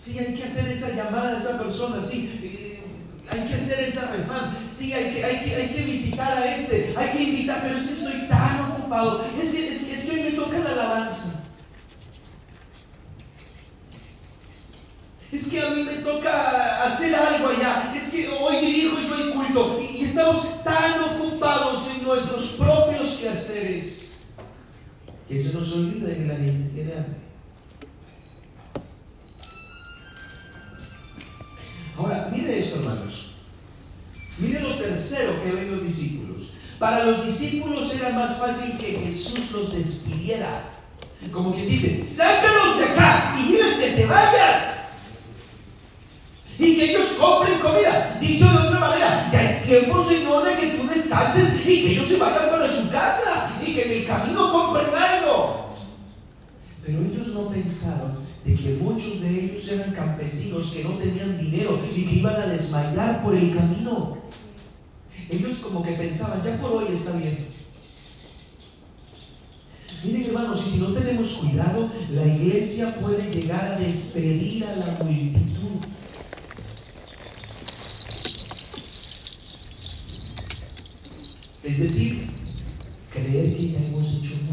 Sí, 0.09 0.19
hay 0.19 0.35
que 0.35 0.45
hacer 0.45 0.67
esa 0.69 0.95
llamada 0.95 1.33
a 1.33 1.37
esa 1.37 1.63
persona, 1.63 2.01
sí, 2.01 2.41
eh, 2.43 2.83
hay 3.31 3.41
que 3.47 3.55
hacer 3.57 3.81
esa 3.81 4.11
refán, 4.11 4.57
sí, 4.67 4.91
hay 4.95 5.13
que, 5.13 5.23
hay, 5.23 5.41
que, 5.41 5.55
hay 5.55 5.69
que 5.69 5.83
visitar 5.83 6.39
a 6.39 6.51
este, 6.51 6.95
hay 6.97 7.11
que 7.11 7.23
invitar, 7.25 7.61
pero 7.63 7.77
es 7.77 7.87
que 7.87 7.93
estoy 7.93 8.27
tan 8.27 8.73
ocupado, 8.73 9.23
es 9.39 9.51
que, 9.51 9.69
es, 9.69 10.07
que 10.07 10.11
hoy 10.17 10.23
me 10.25 10.33
toca 10.33 10.59
la 10.61 10.71
alabanza. 10.71 11.45
Es 15.31 15.49
que 15.49 15.61
a 15.61 15.71
mí 15.73 15.83
me 15.83 15.97
toca 15.97 16.85
hacer 16.85 17.15
algo 17.15 17.49
allá. 17.49 17.93
Es 17.95 18.09
que 18.09 18.31
hoy 18.31 18.65
dirijo 18.65 18.99
yo 19.01 19.15
el 19.15 19.35
culto. 19.35 19.79
Y, 19.79 20.05
estamos 20.05 20.65
tan 20.65 21.03
ocupados 21.03 21.91
en 21.95 22.07
nuestros 22.07 22.47
propios 22.53 23.19
quehaceres 23.19 24.13
que 25.29 25.39
eso 25.39 25.59
nos 25.59 25.71
olvida 25.75 26.15
que 26.15 26.25
la 26.25 26.37
gente 26.37 26.71
tiene 26.71 26.95
hambre. 26.95 27.18
Ahora, 31.99 32.31
mire 32.33 32.59
esto, 32.59 32.79
hermanos. 32.79 33.27
Mire 34.39 34.61
lo 34.61 34.79
tercero 34.79 35.43
que 35.43 35.51
ven 35.51 35.77
los 35.77 35.85
discípulos. 35.85 36.51
Para 36.79 37.05
los 37.05 37.27
discípulos 37.27 37.93
era 37.93 38.11
más 38.11 38.37
fácil 38.37 38.79
que 38.79 39.01
Jesús 39.05 39.51
los 39.51 39.73
despidiera. 39.73 40.71
Como 41.33 41.53
quien 41.53 41.69
dice, 41.69 42.07
sácalos 42.07 42.79
de 42.79 42.85
acá 42.85 43.35
y 43.37 43.51
diles 43.51 43.77
que 43.79 43.91
se 43.91 44.07
vayan. 44.07 44.79
Y 46.57 46.77
que 46.77 46.85
ellos 46.85 47.09
compren 47.19 47.59
comida. 47.59 48.17
Dicho 48.21 48.49
de 48.49 48.69
otra 48.69 48.79
manera, 48.79 49.29
ya 49.33 49.51
es 49.51 49.65
tiempo, 49.65 50.05
Señor, 50.05 50.45
de 50.45 50.57
que 50.57 50.67
tú 50.69 50.87
descanses 50.87 51.61
y 51.67 51.83
que 51.83 51.91
ellos 51.93 52.07
se 52.07 52.17
vayan 52.17 52.51
para 52.51 52.73
su 52.73 52.89
casa 52.91 53.53
y 53.67 53.75
que 53.75 53.83
en 53.83 53.91
el 53.91 54.07
camino 54.07 54.53
compren 54.53 54.95
algo. 54.95 55.75
Pero 56.85 56.99
ellos 57.01 57.27
no 57.29 57.49
pensaron 57.49 58.28
de 58.45 58.55
que 58.55 58.75
muchos 58.81 59.21
de 59.21 59.45
ellos 59.45 59.69
eran 59.69 59.93
campesinos 59.93 60.73
que 60.73 60.85
no 60.85 60.91
tenían 60.99 61.39
dinero 61.39 61.81
y 61.95 62.05
que 62.05 62.15
iban 62.17 62.37
a 62.37 62.47
desmayar 62.47 63.23
por 63.23 63.35
el 63.35 63.55
camino. 63.55 64.19
Ellos 65.31 65.59
como 65.59 65.83
que 65.83 65.93
pensaban, 65.93 66.43
ya 66.43 66.57
por 66.59 66.73
hoy 66.73 66.95
está 66.95 67.13
bien. 67.13 67.49
Miren 70.05 70.25
hermanos, 70.27 70.63
y 70.65 70.71
si 70.71 70.79
no 70.79 70.93
tenemos 70.93 71.33
cuidado, 71.33 71.91
la 72.11 72.27
iglesia 72.27 72.95
puede 73.01 73.31
llegar 73.35 73.73
a 73.73 73.79
despedir 73.79 74.65
a 74.65 74.77
la 74.77 75.05
multitud. 75.05 75.85
Es 81.65 81.79
decir, 81.79 82.31
creer 83.13 83.57
que 83.57 83.71
ya 83.73 83.79
hemos 83.81 84.05
hecho. 84.15 84.48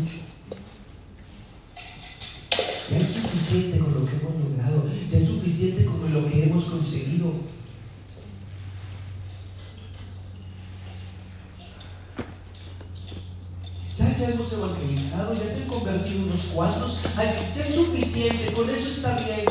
Ya 2.92 2.98
es 2.98 3.10
suficiente 3.10 3.80
con 3.80 3.94
lo 3.94 4.06
que 4.06 4.16
hemos 4.18 4.34
logrado, 4.36 4.84
ya 5.12 5.18
es 5.18 5.26
suficiente 5.26 5.86
con 5.86 6.14
lo 6.14 6.30
que 6.30 6.44
hemos 6.44 6.66
conseguido. 6.66 7.34
Ya, 13.98 14.16
ya 14.18 14.30
hemos 14.30 14.54
evangelizado, 14.54 15.34
ya 15.34 15.50
se 15.50 15.64
han 15.64 15.68
convertido 15.70 16.26
unos 16.26 16.46
cuantos, 16.54 17.00
ya 17.16 17.66
es 17.66 17.74
suficiente, 17.74 18.54
con 18.54 18.70
eso 18.70 18.90
está 18.90 19.18
bien. 19.18 19.46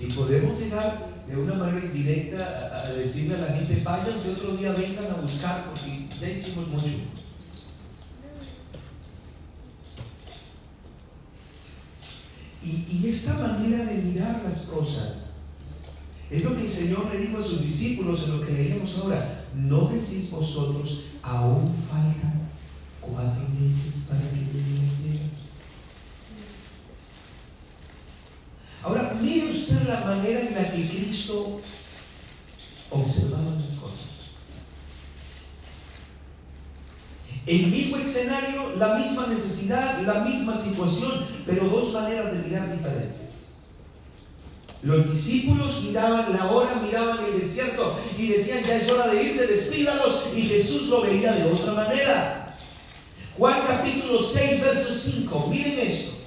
Y 0.00 0.06
podemos 0.12 0.58
llegar 0.58 1.14
de 1.28 1.36
una 1.36 1.54
manera 1.54 1.86
indirecta 1.86 2.82
a 2.84 2.92
decirle 2.92 3.36
a 3.36 3.38
la 3.38 3.56
gente, 3.56 3.80
váyanse 3.84 4.32
otro 4.32 4.56
día, 4.56 4.72
vengan 4.72 5.10
a 5.12 5.20
buscar, 5.20 5.66
porque 5.66 6.08
ya 6.20 6.28
hicimos 6.28 6.66
mucho. 6.68 6.86
Y, 12.64 13.06
esta 13.06 13.34
manera 13.34 13.84
de 13.84 13.96
mirar 13.96 14.42
las 14.42 14.62
cosas 14.62 15.34
es 16.30 16.42
lo 16.42 16.56
que 16.56 16.64
el 16.64 16.70
Señor 16.70 17.12
le 17.12 17.18
dijo 17.18 17.38
a 17.38 17.42
sus 17.42 17.62
discípulos 17.62 18.24
en 18.24 18.38
lo 18.38 18.46
que 18.46 18.52
leíamos 18.52 18.98
ahora. 18.98 19.44
¿No 19.54 19.88
decís 19.88 20.30
vosotros, 20.30 21.04
aún 21.22 21.74
faltan 21.88 22.48
cuatro 23.00 23.46
meses 23.60 24.06
para 24.08 24.20
que 24.20 24.36
llegue? 24.36 25.20
Ahora, 28.82 29.16
mire 29.20 29.50
usted 29.50 29.86
la 29.86 30.00
manera 30.00 30.40
en 30.40 30.54
la 30.54 30.72
que 30.72 30.88
Cristo 30.88 31.60
observaba 32.90 33.54
las 33.56 33.78
cosas. 33.78 34.14
El 37.46 37.66
mismo 37.66 37.98
escenario, 37.98 38.74
la 38.78 38.94
misma 38.94 39.26
necesidad, 39.26 40.00
la 40.02 40.20
misma 40.20 40.56
situación, 40.56 41.26
pero 41.44 41.66
dos 41.66 41.92
maneras 41.92 42.32
de 42.32 42.38
mirar 42.38 42.72
diferentes. 42.72 43.24
Los 44.82 45.10
discípulos 45.10 45.82
miraban 45.84 46.32
la 46.34 46.50
hora, 46.50 46.74
miraban 46.76 47.24
el 47.24 47.38
desierto 47.38 47.98
y 48.18 48.28
decían, 48.28 48.62
ya 48.64 48.76
es 48.76 48.90
hora 48.90 49.08
de 49.08 49.22
irse, 49.22 49.46
despídalos, 49.46 50.24
y 50.34 50.42
Jesús 50.42 50.88
lo 50.88 51.02
veía 51.02 51.32
de 51.32 51.50
otra 51.50 51.72
manera. 51.72 52.56
Juan 53.36 53.62
capítulo 53.66 54.20
6, 54.20 54.60
verso 54.60 54.94
5, 54.94 55.48
miren 55.50 55.80
esto. 55.80 56.18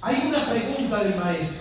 Hay 0.00 0.22
una 0.26 0.50
pregunta 0.50 1.04
del 1.04 1.16
maestro. 1.16 1.57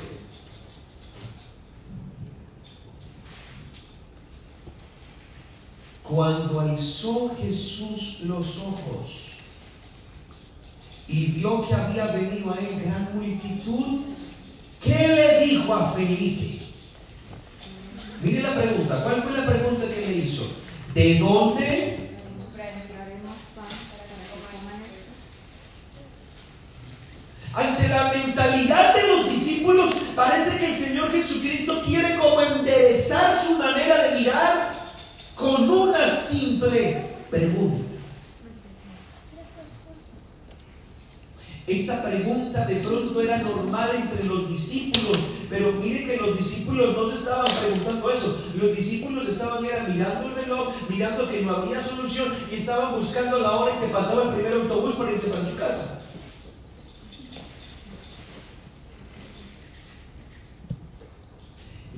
Cuando 6.17 6.59
alzó 6.61 7.37
Jesús 7.39 8.21
los 8.23 8.57
ojos 8.57 9.35
y 11.07 11.27
vio 11.27 11.67
que 11.67 11.75
había 11.75 12.07
venido 12.07 12.51
a 12.51 12.57
él 12.57 12.81
gran 12.83 13.09
multitud, 13.13 13.99
¿qué 14.83 15.07
le 15.09 15.45
dijo 15.45 15.75
a 15.75 15.91
Felipe? 15.91 16.57
Mire 18.23 18.41
la 18.41 18.55
pregunta, 18.55 19.03
¿cuál 19.03 19.21
fue 19.21 19.37
la 19.37 19.45
pregunta 19.45 19.85
que 19.93 20.07
le 20.07 20.25
hizo? 20.25 20.41
¿De 20.95 21.19
dónde 21.19 22.09
Ante 27.53 27.87
la 27.89 28.11
mentalidad 28.11 28.95
de 28.95 29.07
los 29.07 29.29
discípulos, 29.29 29.91
parece 30.15 30.57
que 30.57 30.65
el 30.65 30.75
Señor 30.75 31.11
Jesucristo 31.11 31.83
quiere 31.85 32.17
como 32.17 32.41
enderezar 32.41 33.35
su 33.35 33.59
manera 33.59 34.07
de 34.07 34.19
mirar 34.19 34.86
con 35.37 35.69
una 35.69 36.07
simple 36.09 37.05
pregunta. 37.29 37.87
Esta 41.67 42.01
pregunta 42.01 42.65
de 42.65 42.77
pronto 42.77 43.19
era 43.19 43.39
normal 43.39 43.91
entre 43.93 44.23
los 44.23 44.49
discípulos, 44.49 45.19
pero 45.49 45.73
mire 45.73 46.05
que 46.05 46.15
los 46.15 46.37
discípulos 46.37 46.95
no 46.95 47.09
se 47.09 47.15
estaban 47.15 47.45
preguntando 47.59 48.09
eso. 48.09 48.41
Los 48.55 48.73
discípulos 48.73 49.27
estaban 49.27 49.63
mirando 49.63 50.29
el 50.29 50.33
reloj, 50.33 50.73
mirando 50.87 51.29
que 51.29 51.41
no 51.41 51.57
había 51.57 51.81
solución 51.81 52.33
y 52.49 52.55
estaban 52.55 52.93
buscando 52.93 53.39
la 53.39 53.51
hora 53.51 53.73
en 53.73 53.81
que 53.81 53.87
pasaba 53.87 54.23
el 54.23 54.35
primer 54.35 54.53
autobús 54.53 54.95
para 54.95 55.11
irse 55.11 55.27
para 55.27 55.49
su 55.49 55.57
casa. 55.57 55.99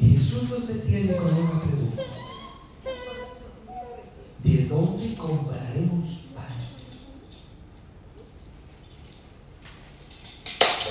Jesús 0.01 0.49
nos 0.49 0.67
detiene 0.67 1.15
con 1.15 1.27
una 1.27 1.61
pregunta. 1.61 2.03
¿De 4.43 4.65
dónde 4.65 5.15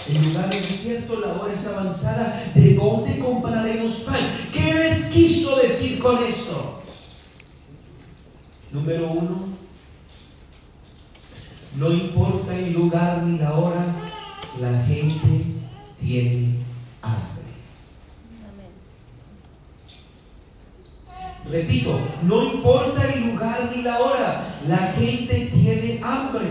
En 0.09 0.25
lugar 0.25 0.49
de 0.49 0.61
desierto, 0.61 1.21
la 1.21 1.35
hora 1.35 1.53
es 1.53 1.67
avanzada. 1.67 2.51
¿De 2.55 2.75
dónde 2.75 3.19
compraremos 3.19 4.01
pan? 4.01 4.31
¿Qué 4.53 4.73
les 4.73 5.07
quiso 5.07 5.57
decir 5.57 5.99
con 5.99 6.23
esto? 6.25 6.83
Número 8.73 9.11
uno, 9.11 9.49
no 11.77 11.91
importa 11.91 12.57
el 12.57 12.73
lugar 12.73 13.23
ni 13.23 13.39
la 13.39 13.55
hora, 13.55 13.85
la 14.61 14.83
gente 14.85 15.45
tiene 16.01 16.59
Repito, 21.51 21.99
no 22.25 22.43
importa 22.43 23.11
el 23.11 23.27
lugar 23.27 23.73
ni 23.75 23.83
la 23.83 23.99
hora, 23.99 24.59
la 24.69 24.93
gente 24.99 25.51
tiene 25.55 25.99
hambre. 26.03 26.45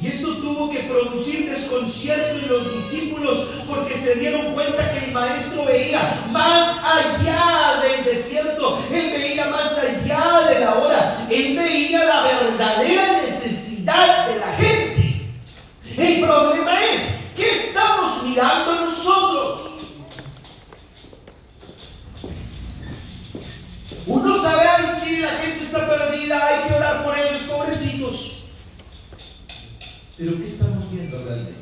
Y 0.00 0.06
esto 0.06 0.36
tuvo 0.36 0.70
que 0.70 0.80
producir 0.80 1.50
desconcierto 1.50 2.38
en 2.38 2.48
los 2.48 2.74
discípulos 2.74 3.50
porque 3.68 3.96
se 3.96 4.14
dieron 4.14 4.54
cuenta 4.54 4.92
que 4.92 5.06
el 5.06 5.12
maestro 5.12 5.64
veía 5.66 6.24
más 6.30 6.78
allá 6.82 7.82
del 7.82 8.04
desierto, 8.04 8.82
él 8.90 9.10
veía 9.10 9.48
más 9.48 9.76
allá 9.78 10.48
de 10.48 10.60
la 10.60 10.74
hora, 10.76 11.26
él 11.28 11.56
veía 11.56 12.04
la 12.04 12.22
verdadera 12.22 13.22
necesidad 13.22 14.28
de 14.28 14.38
la 14.38 14.52
gente. 14.56 15.26
El 15.96 16.20
problema 16.20 16.84
es, 16.86 17.16
¿qué 17.36 17.56
estamos 17.56 18.22
mirando 18.22 18.86
nosotros? 18.86 19.68
Uno 24.08 24.42
sabe, 24.42 24.62
ay, 24.66 24.86
sí, 24.88 25.18
la 25.18 25.32
gente 25.32 25.62
está 25.62 25.86
perdida, 25.86 26.46
hay 26.46 26.66
que 26.66 26.74
orar 26.74 27.04
por 27.04 27.16
ellos, 27.18 27.42
pobrecitos. 27.42 28.44
Pero 30.16 30.38
¿qué 30.38 30.46
estamos 30.46 30.90
viendo 30.90 31.22
realmente? 31.22 31.60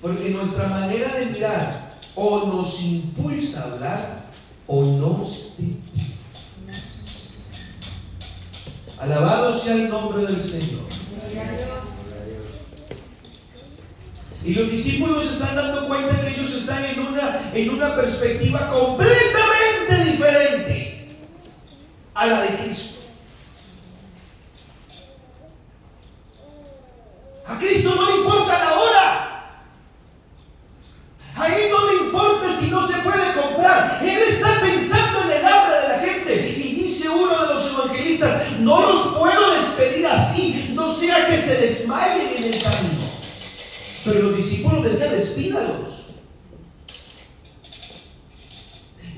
Porque 0.00 0.30
nuestra 0.30 0.66
manera 0.68 1.14
de 1.14 1.26
mirar 1.26 1.98
o 2.14 2.46
nos 2.46 2.82
impulsa 2.82 3.60
a 3.60 3.64
hablar 3.64 4.30
o 4.66 4.82
nos 4.82 5.52
Alabado 8.98 9.52
sea 9.52 9.74
el 9.74 9.90
nombre 9.90 10.26
del 10.26 10.42
Señor. 10.42 10.82
Y 14.44 14.54
los 14.54 14.70
discípulos 14.70 15.26
se 15.26 15.34
están 15.34 15.54
dando 15.54 15.86
cuenta 15.86 16.20
que 16.20 16.34
ellos 16.34 16.52
están 16.52 16.84
en 16.84 16.98
una, 16.98 17.52
en 17.54 17.70
una 17.70 17.94
perspectiva 17.94 18.70
completamente 18.70 20.04
diferente 20.04 20.88
a 22.18 22.26
la 22.26 22.42
de 22.42 22.48
Cristo. 22.48 22.98
A 27.46 27.58
Cristo 27.58 27.94
no 27.94 28.10
le 28.10 28.16
importa 28.18 28.58
la 28.58 28.78
hora. 28.78 29.62
A 31.36 31.48
Él 31.48 31.70
no 31.70 31.86
le 31.86 31.94
importa 32.06 32.52
si 32.52 32.70
no 32.70 32.86
se 32.86 32.98
puede 32.98 33.32
comprar. 33.34 34.00
Él 34.02 34.22
está 34.28 34.60
pensando 34.60 35.22
en 35.22 35.38
el 35.38 35.46
hambre 35.46 35.80
de 35.80 35.88
la 35.88 35.98
gente. 36.00 36.48
Y 36.58 36.74
dice 36.74 37.08
uno 37.08 37.42
de 37.42 37.54
los 37.54 37.72
evangelistas, 37.72 38.50
no 38.58 38.80
los 38.80 39.06
puedo 39.16 39.52
despedir 39.52 40.06
así, 40.08 40.72
sea 40.92 41.26
que 41.26 41.40
se 41.40 41.60
desmayen 41.60 42.36
en 42.36 42.44
el 42.44 42.62
camino. 42.62 43.08
Pero 44.04 44.22
los 44.22 44.36
discípulos 44.36 44.84
decían, 44.84 45.12
despídalos. 45.12 45.98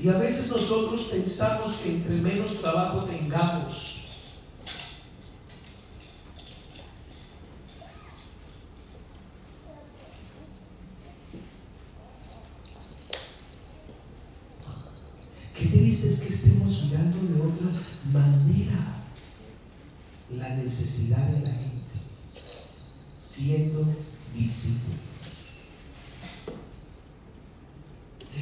Y 0.01 0.09
a 0.09 0.17
veces 0.17 0.49
nosotros 0.49 1.01
pensamos 1.11 1.75
que 1.75 1.89
entre 1.89 2.15
menos 2.15 2.59
trabajo 2.59 3.03
tengamos, 3.03 3.90
la 20.37 20.55
necesidad 20.55 21.27
de 21.27 21.41
la 21.41 21.51
gente, 21.51 21.99
siendo 23.17 23.85
discípulos. 24.35 24.99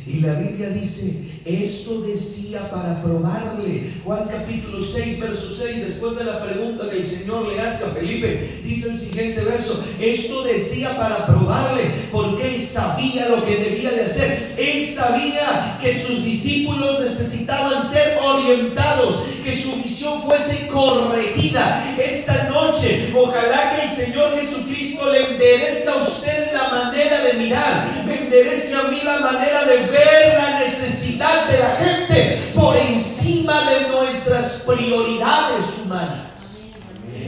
Y 0.06 0.20
la 0.22 0.36
Biblia 0.36 0.70
dice, 0.70 1.39
esto 1.50 2.02
decía 2.02 2.70
para 2.70 3.02
probarle. 3.02 3.94
Juan 4.04 4.28
capítulo 4.30 4.84
6, 4.84 5.20
verso 5.20 5.52
6, 5.52 5.86
después 5.86 6.16
de 6.16 6.24
la 6.24 6.44
pregunta 6.44 6.90
que 6.90 6.98
el 6.98 7.04
Señor 7.04 7.48
le 7.48 7.60
hace 7.60 7.86
a 7.86 7.90
Felipe, 7.90 8.62
dice 8.64 8.90
el 8.90 8.96
siguiente 8.96 9.42
verso, 9.42 9.84
esto 10.00 10.44
decía 10.44 10.96
para 10.98 11.26
probarle, 11.26 11.92
porque 12.12 12.56
él 12.56 12.62
sabía 12.62 13.30
lo 13.30 13.44
que 13.46 13.58
debía 13.58 13.92
de 13.92 14.04
hacer. 14.04 14.54
Él 14.58 14.86
sabía 14.86 15.80
que 15.82 15.98
sus 15.98 16.24
discípulos 16.24 17.00
necesitaban 17.00 17.82
ser 17.82 18.20
orientados, 18.24 19.24
que 19.44 19.56
su 19.56 19.76
visión 19.78 20.22
fuese 20.24 20.68
corregida. 20.68 21.96
Esta 21.98 22.44
noche, 22.50 23.12
ojalá 23.16 23.76
que 23.76 23.84
el 23.84 23.90
Señor 23.90 24.40
Jesucristo 24.40 25.12
le 25.12 25.34
enderece 25.34 25.90
a 25.90 25.96
usted 25.96 26.54
la 26.54 26.70
manera 26.70 27.24
de 27.24 27.34
mirar, 27.34 28.04
me 28.06 28.24
enderece 28.24 28.76
a 28.76 28.84
mí 28.84 29.00
la 29.04 29.20
manera 29.20 29.66
de 29.66 29.78
ver 29.88 30.34
la 30.38 30.60
necesidad 30.60 31.39
de 31.48 31.60
la 31.60 31.76
gente 31.78 32.52
por 32.56 32.76
encima 32.76 33.70
de 33.70 33.88
nuestras 33.90 34.64
prioridades 34.68 35.84
humanas. 35.86 36.64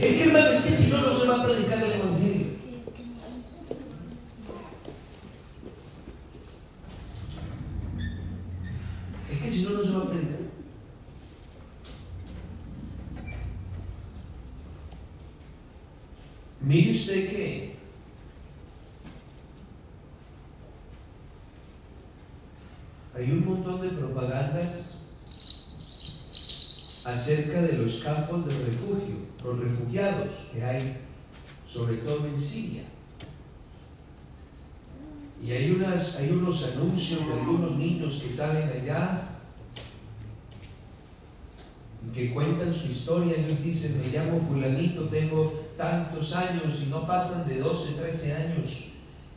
que 0.00 0.24
hermano, 0.24 0.50
es 0.50 0.62
que 0.62 0.72
si 0.72 0.90
no, 0.90 0.98
no 0.98 1.14
se 1.14 1.28
va 1.28 1.36
a 1.36 1.44
predicar 1.44 1.82
el 1.82 1.92
Evangelio. 1.92 2.46
Es 9.32 9.42
que 9.42 9.50
si 9.50 9.62
no, 9.62 9.70
no 9.70 9.84
se 9.84 9.90
va 9.90 10.02
a 10.02 10.10
predicar. 10.10 10.42
Mire 16.60 16.92
usted 16.92 17.28
que 17.28 17.71
hay 23.14 23.30
un 23.30 23.44
montón 23.44 23.80
de 23.82 23.88
propagandas 23.88 24.96
acerca 27.04 27.62
de 27.62 27.74
los 27.74 27.96
campos 27.96 28.46
de 28.46 28.52
refugio, 28.64 29.16
los 29.44 29.58
refugiados 29.58 30.30
que 30.52 30.64
hay, 30.64 30.96
sobre 31.68 31.96
todo 31.96 32.26
en 32.26 32.38
Siria. 32.38 32.84
Y 35.44 35.50
hay, 35.50 35.72
unas, 35.72 36.16
hay 36.16 36.30
unos 36.30 36.72
anuncios 36.72 37.26
de 37.26 37.32
algunos 37.32 37.76
niños 37.76 38.22
que 38.24 38.32
salen 38.32 38.68
allá 38.68 39.28
que 42.14 42.32
cuentan 42.32 42.72
su 42.72 42.88
historia. 42.88 43.36
Ellos 43.36 43.62
dicen, 43.62 44.00
me 44.00 44.08
llamo 44.08 44.40
fulanito, 44.48 45.02
tengo 45.06 45.66
tantos 45.76 46.32
años 46.34 46.80
y 46.84 46.86
no 46.86 47.06
pasan 47.06 47.48
de 47.48 47.58
12, 47.58 47.94
13 47.94 48.34
años 48.34 48.91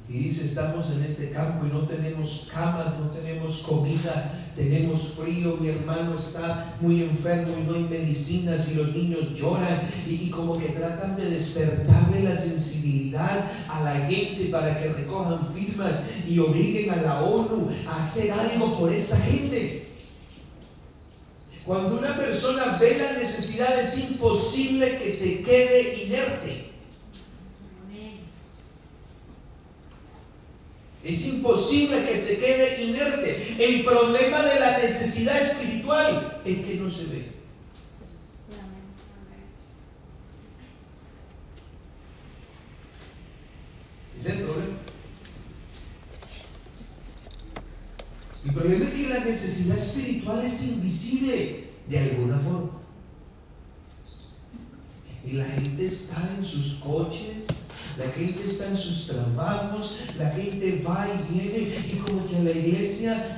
y 0.07 0.19
dice, 0.19 0.45
estamos 0.45 0.91
en 0.91 1.03
este 1.03 1.31
campo 1.31 1.65
y 1.65 1.69
no 1.69 1.87
tenemos 1.87 2.47
camas, 2.53 2.99
no 2.99 3.09
tenemos 3.09 3.57
comida, 3.59 4.45
tenemos 4.55 5.13
frío, 5.19 5.57
mi 5.59 5.69
hermano 5.69 6.13
está 6.13 6.75
muy 6.79 7.01
enfermo 7.01 7.55
y 7.59 7.63
no 7.63 7.75
hay 7.75 7.83
medicinas 7.85 8.71
y 8.71 8.75
los 8.75 8.95
niños 8.95 9.33
lloran 9.33 9.89
y, 10.07 10.29
como 10.29 10.59
que 10.59 10.67
tratan 10.67 11.17
de 11.17 11.31
despertarle 11.31 12.21
la 12.21 12.37
sensibilidad 12.37 13.49
a 13.67 13.83
la 13.83 13.95
gente 14.07 14.45
para 14.45 14.79
que 14.79 14.89
recojan 14.89 15.51
firmas 15.55 16.05
y 16.27 16.37
obliguen 16.37 16.91
a 16.91 16.97
la 16.97 17.23
ONU 17.23 17.71
a 17.87 17.97
hacer 17.97 18.31
algo 18.31 18.77
por 18.77 18.93
esta 18.93 19.17
gente. 19.17 19.87
Cuando 21.65 21.97
una 21.97 22.15
persona 22.15 22.77
ve 22.79 22.99
la 22.99 23.13
necesidad 23.13 23.79
es 23.79 24.11
imposible 24.11 24.99
que 24.99 25.09
se 25.09 25.41
quede 25.41 26.03
inerte. 26.03 26.74
Es 31.05 31.27
imposible 31.27 32.03
que 32.03 32.17
se 32.17 32.39
quede 32.39 32.83
inerte. 32.83 33.55
El 33.59 33.85
problema 33.85 34.43
de 34.43 34.59
la 34.59 34.79
necesidad 34.79 35.37
espiritual 35.37 36.41
es 36.43 36.65
que 36.65 36.75
no 36.75 36.89
se 36.89 37.05
ve. 37.05 37.25
Es 44.17 44.25
el 44.25 44.37
problema. 44.39 44.77
El 48.45 48.53
problema 48.53 48.85
es 48.85 48.93
que 48.95 49.09
la 49.09 49.25
necesidad 49.25 49.77
espiritual 49.77 50.43
es 50.43 50.63
invisible 50.63 51.65
de 51.87 51.99
alguna 51.99 52.39
forma. 52.39 52.71
Y 55.23 55.33
la 55.33 55.45
gente 55.45 55.85
está 55.85 56.35
en 56.35 56.43
sus 56.43 56.75
coches, 56.75 57.45
la 57.97 58.11
gente 58.11 58.43
está 58.43 58.67
en 58.67 58.77
sus 58.77 59.07
trabajos, 59.07 59.95
la 60.19 60.29
gente 60.31 60.83
va 60.85 61.07
y 61.07 61.33
viene 61.33 61.75
y 61.89 61.95
como 61.95 62.25
que 62.25 62.39
la 62.43 62.51
iglesia 62.51 63.37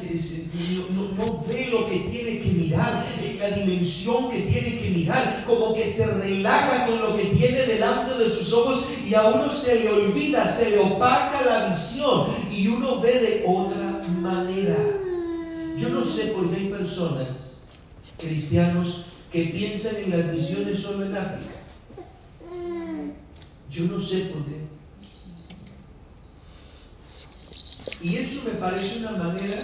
no, 1.16 1.46
ve 1.48 1.68
lo 1.70 1.88
que 1.88 2.00
tiene 2.10 2.40
que 2.40 2.50
mirar, 2.50 3.06
en 3.24 3.38
la 3.38 3.52
dimensión 3.52 4.32
que 4.32 4.42
tiene 4.42 4.80
que 4.80 4.90
mirar, 4.90 5.44
como 5.46 5.76
que 5.76 5.86
se 5.86 6.08
relaja 6.08 6.88
con 6.88 7.00
lo 7.00 7.16
que 7.16 7.26
tiene 7.26 7.68
delante 7.68 8.18
de 8.18 8.30
sus 8.30 8.52
ojos 8.52 8.88
y 9.08 9.14
a 9.14 9.26
uno 9.26 9.52
se 9.52 9.84
le 9.84 9.90
olvida, 9.92 10.48
se 10.48 10.72
le 10.72 10.80
opaca 10.80 11.44
la 11.44 11.70
visión 11.70 12.30
y 12.52 12.68
uno 12.68 13.00
ve 13.00 13.20
de 13.20 13.44
otra 13.46 14.02
manera. 14.20 14.78
Yo 15.78 15.90
no 15.90 16.04
sé 16.04 16.28
por 16.28 16.50
qué 16.50 16.62
hay 16.62 16.68
personas, 16.70 17.66
cristianos, 18.18 19.06
que 19.32 19.46
piensan 19.46 19.98
en 19.98 20.18
las 20.18 20.34
misiones 20.34 20.80
solo 20.80 21.06
en 21.06 21.16
África. 21.16 21.57
Yo 23.70 23.84
no 23.86 24.00
sé 24.00 24.26
por 24.26 24.46
qué. 24.46 24.68
Y 28.02 28.16
eso 28.16 28.42
me 28.46 28.52
parece 28.60 29.00
una 29.00 29.12
manera 29.12 29.58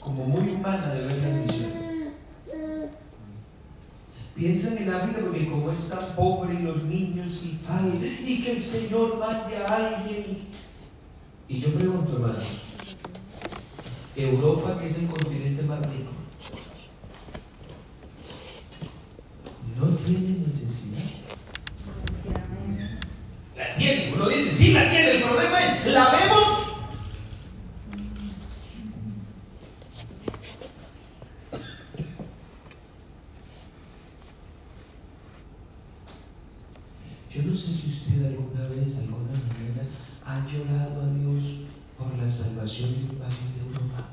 como 0.00 0.24
muy 0.24 0.48
humana 0.50 0.94
de 0.94 1.06
ver 1.06 1.16
la 1.18 1.28
misión. 1.28 1.72
Piensan 4.34 4.78
en 4.78 4.90
África 4.92 5.20
porque 5.20 5.48
como 5.48 5.70
es 5.70 5.88
tan 5.88 6.16
pobre 6.16 6.54
y 6.54 6.62
los 6.62 6.82
niños 6.84 7.32
y 7.44 7.60
ay, 7.68 8.24
y 8.26 8.42
que 8.42 8.52
el 8.52 8.60
Señor 8.60 9.18
mande 9.18 9.56
a 9.56 9.66
alguien. 9.66 10.38
Y 11.48 11.60
yo 11.60 11.74
pregunto, 11.74 12.14
hermano, 12.14 12.38
Europa, 14.16 14.78
que 14.80 14.86
es 14.86 14.98
el 14.98 15.06
continente 15.06 15.62
más 15.62 15.80
rico, 15.80 16.12
no 19.76 19.86
tiene 19.96 20.46
necesidad. 20.46 20.98
La 23.56 23.74
tiene, 23.76 24.12
uno 24.14 24.28
dice, 24.28 24.54
sí 24.54 24.72
la 24.72 24.88
tiene, 24.88 25.10
el 25.12 25.22
problema 25.22 25.64
es, 25.64 25.86
¿la 25.86 26.10
vemos? 26.10 26.48
Yo 37.30 37.42
no 37.44 37.54
sé 37.54 37.72
si 37.72 37.88
usted 37.88 38.26
alguna 38.26 38.68
vez, 38.68 38.98
alguna 38.98 39.32
manera, 39.32 39.88
ha 40.24 40.46
llorado 40.46 41.00
a 41.00 41.14
Dios 41.14 41.60
por 41.96 42.14
la 42.18 42.28
salvación 42.28 42.90
de 42.92 43.04
un 43.04 43.16
país 43.16 43.54
de 43.54 43.62
Europa. 43.66 44.08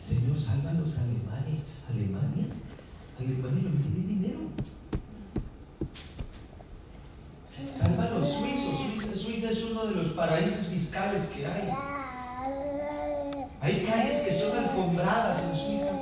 Señor, 0.00 0.40
salva 0.40 0.70
a 0.70 0.74
los 0.74 0.98
alemanes. 0.98 1.66
Alemania, 1.90 2.46
Alemania 3.18 3.62
lo 3.64 3.70
que 3.72 3.78
tiene 3.82 4.06
dinero. 4.06 4.40
Salva 7.68 8.04
a 8.04 8.10
los 8.10 8.28
suizos. 8.28 8.78
Suiza, 8.78 9.16
Suiza 9.16 9.50
es 9.50 9.64
uno 9.64 9.86
de 9.86 9.94
los 9.96 10.08
paraísos 10.10 10.66
fiscales 10.66 11.26
que 11.28 11.44
hay. 11.46 11.68
Hay 13.60 13.84
calles 13.84 14.20
que 14.20 14.32
son 14.32 14.56
alfombradas 14.56 15.42
en 15.42 15.56
Suiza. 15.56 15.92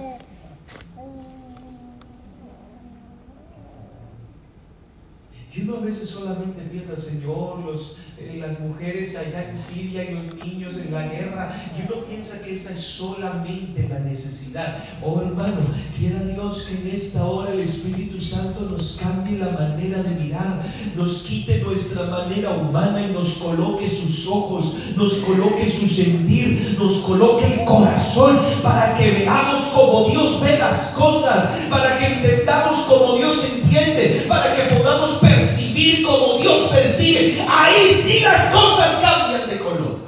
Y 5.57 5.61
uno 5.61 5.76
a 5.76 5.81
veces 5.83 6.11
solamente 6.11 6.62
piensa, 6.62 6.96
Señor, 6.96 7.61
los, 7.61 7.98
eh, 8.18 8.38
las 8.40 8.59
mujeres 8.59 9.16
allá 9.16 9.48
en 9.48 9.57
Siria 9.57 10.03
y 10.03 10.14
los 10.14 10.35
niños 10.44 10.76
en 10.79 10.92
la 10.92 11.07
guerra, 11.07 11.55
y 11.79 11.83
uno 11.83 12.05
piensa 12.07 12.42
que 12.42 12.55
esa 12.57 12.72
es 12.72 12.74
solamente 12.85 13.88
la 13.88 13.99
necesidad. 13.99 14.85
Oh 15.03 15.20
hermano, 15.20 15.61
quiera 15.99 16.23
Dios 16.25 16.64
que 16.64 16.75
en 16.75 16.94
esta 16.94 17.25
hora 17.25 17.53
el 17.53 17.61
Espíritu 17.61 18.20
Santo 18.20 18.68
nos 18.70 18.99
cambie 19.03 19.38
la 19.38 19.51
manera 19.51 20.03
de 20.03 20.11
mirar, 20.11 20.62
nos 20.94 21.23
quite 21.23 21.59
nuestra 21.59 22.05
manera 22.05 22.51
humana 22.51 23.03
y 23.03 23.12
nos 23.12 23.35
coloque 23.35 23.88
sus 23.88 24.29
ojos, 24.29 24.77
nos 24.97 25.14
coloque 25.14 25.68
su 25.70 25.88
sentir, 25.88 26.77
nos 26.79 26.99
coloque 26.99 27.47
el 27.47 27.64
corazón 27.64 28.40
para 28.62 28.94
que 28.94 29.11
veamos 29.11 29.62
como 29.75 30.09
Dios 30.11 30.40
ve 30.42 30.59
las 30.59 30.88
cosas, 30.97 31.49
para 31.70 31.99
que 31.99 32.07
entendamos 32.07 32.77
como 32.88 33.16
Dios 33.16 33.44
entiende, 33.44 34.27
para 34.29 34.55
que 34.55 34.75
podamos 34.75 35.12
percibir 35.14 36.05
como 36.05 36.38
Dios 36.38 36.62
percibe, 36.73 37.44
ahí 37.49 37.90
sí 37.90 38.20
las 38.20 38.47
cosas 38.49 39.01
cambian 39.01 39.49
de 39.49 39.59
color. 39.59 40.05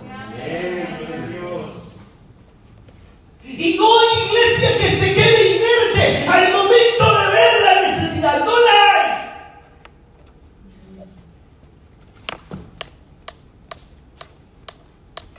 No 3.76 4.00
hay 4.00 4.26
iglesia 4.26 4.78
que 4.78 4.90
se 4.90 5.14
quede 5.14 5.56
inerte 5.56 6.28
al 6.28 6.52
momento 6.52 7.04
de 7.18 7.26
ver 7.32 7.62
la 7.62 7.82
necesidad, 7.82 8.44
no 8.44 8.52
la 8.60 8.72
hay. 8.92 9.06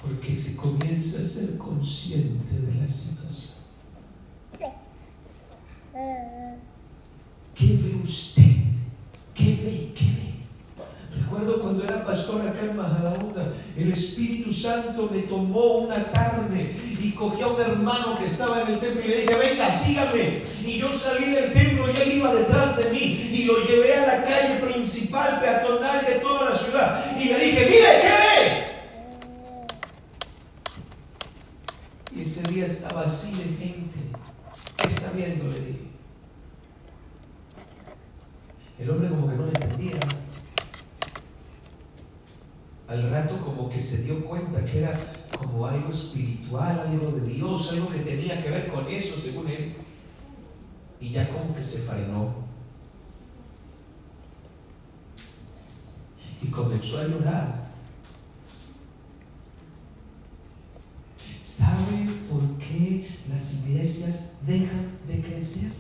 Porque 0.02 0.36
se 0.36 0.56
comienza 0.56 1.20
a 1.20 1.24
ser 1.24 1.58
consciente 1.58 2.60
de 2.60 2.74
la 2.80 2.88
situación. 2.88 3.58
¿Qué 7.56 7.66
ve 7.66 8.00
usted? 8.04 8.44
¿Qué 9.34 9.56
ve? 9.56 9.94
¿Qué 9.96 10.06
ve? 10.06 11.20
Recuerdo 11.20 11.60
cuando 11.62 11.84
era 11.84 12.06
pastor 12.06 12.42
acá 12.42 12.62
en 12.62 12.78
el 13.78 13.92
Espíritu 13.92 14.52
Santo 14.52 15.10
me 15.12 15.22
tomó 15.22 15.78
una 15.80 16.12
tarde 16.12 16.76
y 17.00 17.12
cogí 17.12 17.44
a 17.44 17.48
un 17.48 17.62
hermano 17.62 18.18
que 18.18 18.26
estaba 18.26 18.64
en 18.64 18.70
el 18.70 18.80
templo 18.80 19.04
y 19.04 19.08
le 19.08 19.22
dije, 19.22 19.36
venga, 19.36 19.72
sígame. 19.72 20.42
Y 20.66 20.80
yo 20.80 20.92
salí 20.92 21.32
del 21.32 21.54
templo 21.54 21.92
y 21.92 21.98
él 22.02 22.14
iba 22.14 22.34
detrás 22.34 22.76
de 22.78 22.90
mí 22.90 23.00
y 23.00 23.44
lo 23.46 23.64
llevé 23.66 23.96
a 23.96 24.08
la 24.08 24.26
calle 24.26 24.60
principal, 24.60 25.40
peatonal 25.40 26.06
de 26.06 26.16
toda 26.16 26.50
la 26.50 26.56
ciudad. 26.58 27.16
Y 27.20 27.26
le 27.26 27.40
dije, 27.40 27.66
mire, 27.66 28.02
¿qué 28.02 28.08
ve? 28.08 28.68
Y 32.16 32.22
ese 32.24 32.42
día 32.52 32.66
estaba 32.66 33.04
así 33.04 33.38
de 33.38 33.44
gente. 33.44 34.00
¿Qué 34.76 34.88
está 34.88 35.12
viendo? 35.12 35.46
Le 35.52 35.60
dije. 35.60 35.88
El 38.80 38.90
hombre 38.90 39.10
como 39.10 39.30
que 39.30 39.36
no 39.36 39.46
le 39.46 39.57
Al 42.98 43.12
rato 43.12 43.40
como 43.42 43.70
que 43.70 43.80
se 43.80 44.02
dio 44.02 44.26
cuenta 44.26 44.66
que 44.66 44.80
era 44.80 45.14
como 45.38 45.68
algo 45.68 45.92
espiritual, 45.92 46.80
algo 46.80 47.12
de 47.12 47.32
Dios, 47.32 47.72
algo 47.72 47.90
que 47.90 48.00
tenía 48.00 48.42
que 48.42 48.50
ver 48.50 48.72
con 48.72 48.88
eso, 48.88 49.20
según 49.20 49.48
él. 49.50 49.76
Y 51.00 51.12
ya 51.12 51.30
como 51.30 51.54
que 51.54 51.64
se 51.64 51.84
frenó. 51.84 52.34
Y 56.42 56.48
comenzó 56.48 56.98
a 56.98 57.08
llorar. 57.08 57.68
¿Sabe 61.44 62.08
por 62.28 62.42
qué 62.58 63.08
las 63.30 63.64
iglesias 63.64 64.34
dejan 64.48 64.98
de 65.08 65.22
crecer? 65.22 65.72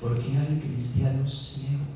Porque 0.00 0.38
hay 0.38 0.58
cristianos 0.66 1.58
ciegos. 1.60 1.93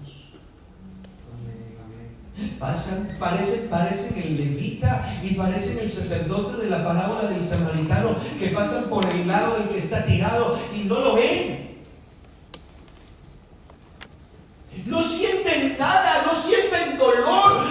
Pasan, 2.58 3.16
parecen, 3.18 3.68
parecen 3.68 4.22
el 4.22 4.36
levita 4.36 5.20
y 5.22 5.34
parecen 5.34 5.78
el 5.80 5.90
sacerdote 5.90 6.62
de 6.62 6.70
la 6.70 6.84
parábola 6.84 7.30
del 7.30 7.42
samaritano 7.42 8.16
que 8.38 8.48
pasan 8.48 8.84
por 8.84 9.04
el 9.06 9.26
lado 9.26 9.58
del 9.58 9.68
que 9.68 9.78
está 9.78 10.04
tirado 10.04 10.58
y 10.72 10.84
no 10.84 11.00
lo 11.00 11.14
ven. 11.16 11.68
No 14.86 15.02
sienten 15.02 15.76
nada, 15.78 16.22
no 16.26 16.32
sienten 16.32 16.96
dolor, 16.96 17.64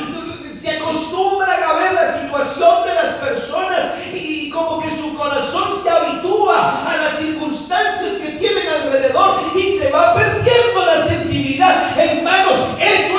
se 0.53 0.71
acostumbran 0.71 1.63
a 1.63 1.73
ver 1.73 1.93
la 1.93 2.11
situación 2.11 2.83
de 2.85 2.95
las 2.95 3.13
personas 3.13 3.93
y 4.13 4.49
como 4.49 4.81
que 4.81 4.89
su 4.89 5.15
corazón 5.15 5.69
se 5.73 5.89
habitúa 5.89 6.83
a 6.85 6.97
las 6.97 7.19
circunstancias 7.19 8.13
que 8.21 8.31
tienen 8.31 8.67
alrededor 8.67 9.39
y 9.55 9.77
se 9.77 9.91
va 9.91 10.15
perdiendo 10.15 10.85
la 10.85 11.05
sensibilidad. 11.05 11.97
Hermanos, 11.97 12.59
eso 12.79 13.16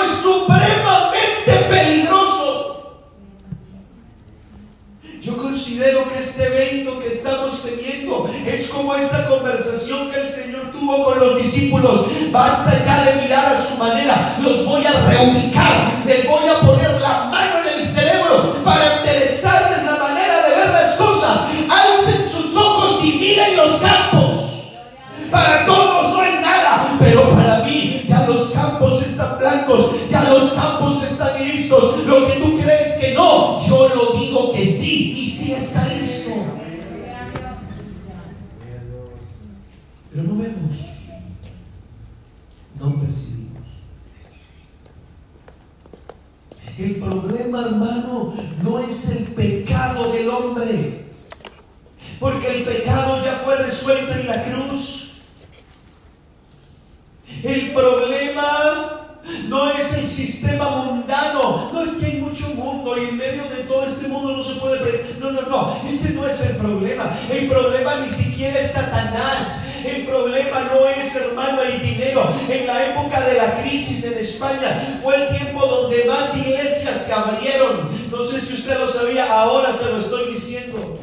considero 5.59 6.09
que 6.09 6.21
este 6.21 6.47
evento 6.47 7.01
que 7.01 7.09
estamos 7.09 7.65
teniendo 7.65 8.31
es 8.47 8.69
como 8.69 8.95
esta 8.95 9.27
conversación 9.27 10.09
que 10.09 10.21
el 10.21 10.29
Señor 10.29 10.71
tuvo 10.71 11.03
con 11.03 11.19
los 11.19 11.37
discípulos. 11.43 12.07
Basta 12.31 12.81
ya 12.85 13.03
de 13.03 13.23
mirar 13.23 13.53
a 13.53 13.59
su 13.59 13.77
manera, 13.77 14.39
los 14.41 14.65
voy 14.65 14.87
a 14.87 14.93
reubicar, 14.93 16.05
les 16.07 16.29
voy 16.29 16.49
a 16.49 16.61
poner 16.61 17.01
la 17.01 17.25
mano 17.25 17.59
en 17.59 17.77
el 17.77 17.83
cerebro 17.83 18.55
para 18.65 18.99
enderezarles 18.99 19.85
la 19.85 19.97
manera 19.97 20.49
de 20.49 20.55
ver 20.55 20.71
las 20.71 20.95
cosas. 20.95 21.41
Alcen 21.69 22.31
sus 22.31 22.57
ojos 22.57 23.05
y 23.05 23.15
miren 23.15 23.57
los 23.57 23.81
campos. 23.81 24.77
Para 25.29 25.67
todos 25.67 26.13
no 26.13 26.21
hay 26.21 26.35
nada, 26.41 26.97
pero 27.01 27.33
para 27.33 27.65
mí 27.65 28.05
ya 28.09 28.25
los 28.29 28.53
campos 28.53 29.03
están 29.03 29.37
blancos, 29.41 29.91
ya 30.09 30.23
los 30.23 30.53
campos 30.53 31.03
están 31.03 31.45
listos. 31.45 31.99
Lo 32.07 32.29
que 32.29 32.35
tú 32.35 32.57
crees 32.61 32.88
que 32.99 33.15
no, 33.15 33.61
yo 33.67 33.89
lo 33.89 34.19
digo 34.19 34.53
que 34.53 34.67
sí 34.67 35.13
y 35.17 35.27
sí 35.27 35.53
está 35.53 35.87
listo. 35.89 36.31
Pero 40.11 40.23
no 40.25 40.39
vemos, 40.43 40.77
no 42.81 43.01
percibimos. 43.01 43.63
El 46.79 46.97
problema, 46.97 47.67
hermano, 47.67 48.35
no 48.63 48.79
es 48.81 49.11
el 49.11 49.25
pecado 49.25 50.13
del 50.13 50.29
hombre, 50.31 51.05
porque 52.19 52.59
el 52.59 52.65
pecado 52.65 53.23
ya 53.25 53.43
fue 53.45 53.57
resuelto 53.57 54.13
en 54.13 54.27
la 54.27 54.45
cruz. 54.45 55.21
El 57.43 57.73
problema 57.73 59.08
no 59.49 59.71
es 59.71 59.95
el 59.95 60.07
sistema 60.07 60.71
mundano, 60.71 61.71
no 61.73 61.83
es 61.83 61.97
que 61.97 62.07
hay 62.07 62.17
mucho 62.19 62.49
mundo 62.55 62.97
y 62.97 63.09
en 63.09 63.17
medio 63.17 63.45
de 63.45 63.65
todo 63.65 63.85
este 63.85 64.09
mundo 64.09 64.37
no 64.37 64.43
se 64.43 64.61
puede... 64.61 65.17
No, 65.19 65.31
no, 65.31 65.43
no, 65.43 65.83
ese 65.89 66.13
no 66.13 66.27
es 66.27 66.41
el 66.49 66.57
problema. 66.57 67.19
El 67.31 67.49
problema 67.49 67.97
ni 67.97 68.09
siquiera 68.09 68.59
es 68.59 68.73
Satanás. 68.73 69.65
El 69.85 70.07
problema 70.07 70.71
no 70.73 70.87
es, 70.87 71.15
hermano, 71.17 71.63
el 71.63 71.83
dinero. 71.83 72.29
En 72.49 72.67
la 72.67 72.87
época 72.87 73.21
de 73.23 73.35
la 73.35 73.63
crisis 73.63 74.05
en 74.05 74.19
España 74.19 74.99
fue 75.03 75.15
el 75.17 75.37
tiempo 75.37 75.67
donde 75.67 76.05
más 76.05 76.37
iglesias 76.37 77.05
se 77.05 77.13
abrieron. 77.13 77.89
No 78.11 78.23
sé 78.25 78.41
si 78.41 78.55
usted 78.55 78.79
lo 78.79 78.89
sabía, 78.89 79.33
ahora 79.33 79.75
se 79.75 79.87
lo 79.87 79.99
estoy 79.99 80.33
diciendo. 80.33 80.99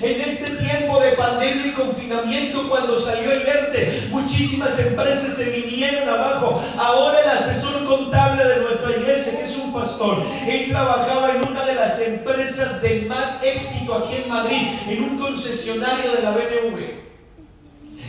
En 0.00 0.20
este 0.20 0.50
tiempo 0.56 1.00
de 1.00 1.12
pandemia 1.12 1.66
y 1.66 1.72
confinamiento, 1.72 2.68
cuando 2.68 2.98
salió 2.98 3.32
el 3.32 3.46
ERTE, 3.46 4.08
muchísimas 4.10 4.78
empresas 4.78 5.34
se 5.34 5.50
vinieron 5.50 6.08
abajo. 6.08 6.62
Ahora 6.76 7.20
el 7.20 7.30
asesor 7.30 7.84
contable 7.84 8.44
de 8.44 8.60
nuestra 8.60 8.92
iglesia, 8.92 9.38
que 9.38 9.44
es 9.44 9.56
un 9.56 9.72
pastor, 9.72 10.22
él 10.46 10.68
trabajaba 10.70 11.32
en 11.32 11.48
una 11.48 11.64
de 11.64 11.74
las 11.74 12.00
empresas 12.00 12.82
de 12.82 13.02
más 13.02 13.42
éxito 13.42 13.94
aquí 13.94 14.22
en 14.22 14.28
Madrid, 14.28 14.68
en 14.88 15.02
un 15.04 15.18
concesionario 15.18 16.12
de 16.12 16.22
la 16.22 16.30
BMW 16.32 17.11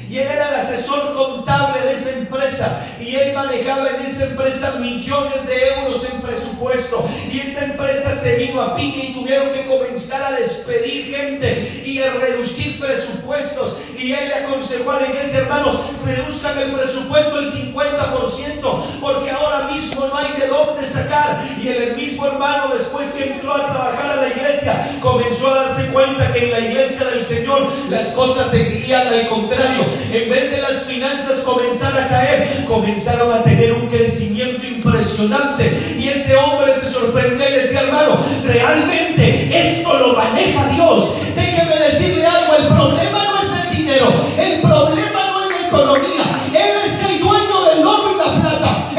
y 0.09 0.17
él 0.19 0.27
era 0.27 0.49
el 0.49 0.55
asesor 0.55 1.13
contable 1.13 1.81
de 1.81 1.93
esa 1.93 2.17
empresa. 2.17 2.87
Y 2.99 3.15
él 3.15 3.33
manejaba 3.33 3.89
en 3.89 4.05
esa 4.05 4.25
empresa 4.25 4.75
millones 4.79 5.45
de 5.45 5.67
euros 5.69 6.07
en 6.11 6.21
presupuesto. 6.21 7.07
Y 7.31 7.39
esa 7.39 7.65
empresa 7.65 8.13
se 8.13 8.35
vino 8.37 8.61
a 8.61 8.75
pique 8.75 9.07
y 9.09 9.13
tuvieron 9.13 9.51
que 9.51 9.65
comenzar 9.65 10.33
a 10.33 10.37
despedir 10.37 11.15
gente 11.15 11.83
y 11.85 12.01
a 12.01 12.11
reducir 12.13 12.79
presupuestos. 12.79 13.77
Y 13.97 14.11
él 14.13 14.29
le 14.29 14.35
aconsejó 14.35 14.91
a 14.91 15.01
la 15.01 15.07
iglesia 15.07 15.39
hermanos 15.39 15.79
reduzcan 16.05 16.59
el 16.59 16.71
presupuesto 16.73 17.39
el 17.39 17.49
50% 17.49 18.99
porque 18.99 19.31
ahora 19.31 19.67
mismo 19.67 20.07
no 20.07 20.17
hay 20.17 20.33
de 20.39 20.47
dónde 20.47 20.85
sacar 20.85 21.43
y 21.61 21.67
el 21.67 21.95
mismo 21.95 22.25
hermano 22.27 22.73
después 22.73 23.11
que 23.11 23.33
entró 23.33 23.53
a 23.53 23.67
trabajar 23.67 24.11
a 24.11 24.15
la 24.17 24.29
iglesia 24.29 24.99
comenzó 25.01 25.51
a 25.51 25.65
darse 25.65 25.87
cuenta 25.87 26.31
que 26.33 26.45
en 26.45 26.51
la 26.51 26.59
iglesia 26.59 27.05
del 27.05 27.23
Señor 27.23 27.71
las 27.89 28.11
cosas 28.11 28.51
seguían 28.51 29.07
al 29.07 29.27
contrario 29.27 29.85
en 30.11 30.29
vez 30.29 30.51
de 30.51 30.61
las 30.61 30.83
finanzas 30.83 31.39
comenzar 31.39 31.99
a 31.99 32.07
caer, 32.07 32.65
comenzaron 32.65 33.33
a 33.33 33.43
tener 33.43 33.73
un 33.73 33.87
crecimiento 33.87 34.65
impresionante. 34.65 35.95
Y 35.99 36.07
ese 36.07 36.35
hombre 36.35 36.73
se 36.75 36.89
sorprendió 36.89 37.49
y 37.49 37.53
decía, 37.53 37.81
hermano, 37.81 38.25
realmente 38.43 39.49
esto 39.53 39.97
lo 39.97 40.13
maneja 40.13 40.67
Dios. 40.69 41.15
Déjeme 41.35 41.77
decirle 41.77 42.25
algo, 42.25 42.55
el 42.55 42.67
problema 42.67 43.23
no 43.25 43.41
es 43.41 43.65
el 43.65 43.77
dinero, 43.77 44.13
el 44.37 44.61
problema 44.61 45.27
no 45.31 45.43
es 45.43 45.61
la 45.61 45.67
economía. 45.67 46.49
Él 46.53 46.75
es 46.85 47.09
el 47.09 47.19
dueño 47.19 47.63
del 47.69 47.85
oro 47.85 48.11
y 48.13 48.17
la 48.17 48.41
plata. 48.41 48.89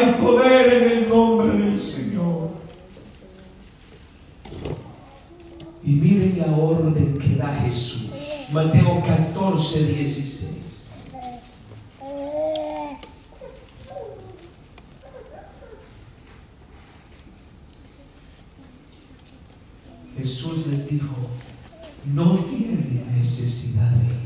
Hay 0.00 0.12
poder 0.14 0.82
en 0.82 0.90
el 0.92 1.08
nombre 1.10 1.58
del 1.58 1.78
Señor. 1.78 2.52
Y 5.84 5.90
miren 5.90 6.38
la 6.38 6.56
orden 6.56 7.18
que 7.18 7.36
da 7.36 7.54
Jesús. 7.62 8.08
Mateo 8.50 9.02
14, 9.04 9.84
16. 9.92 10.50
Jesús 20.16 20.66
les 20.66 20.88
dijo, 20.88 21.14
no 22.14 22.38
tienen 22.46 23.06
necesidad 23.14 23.90
de 23.90 24.19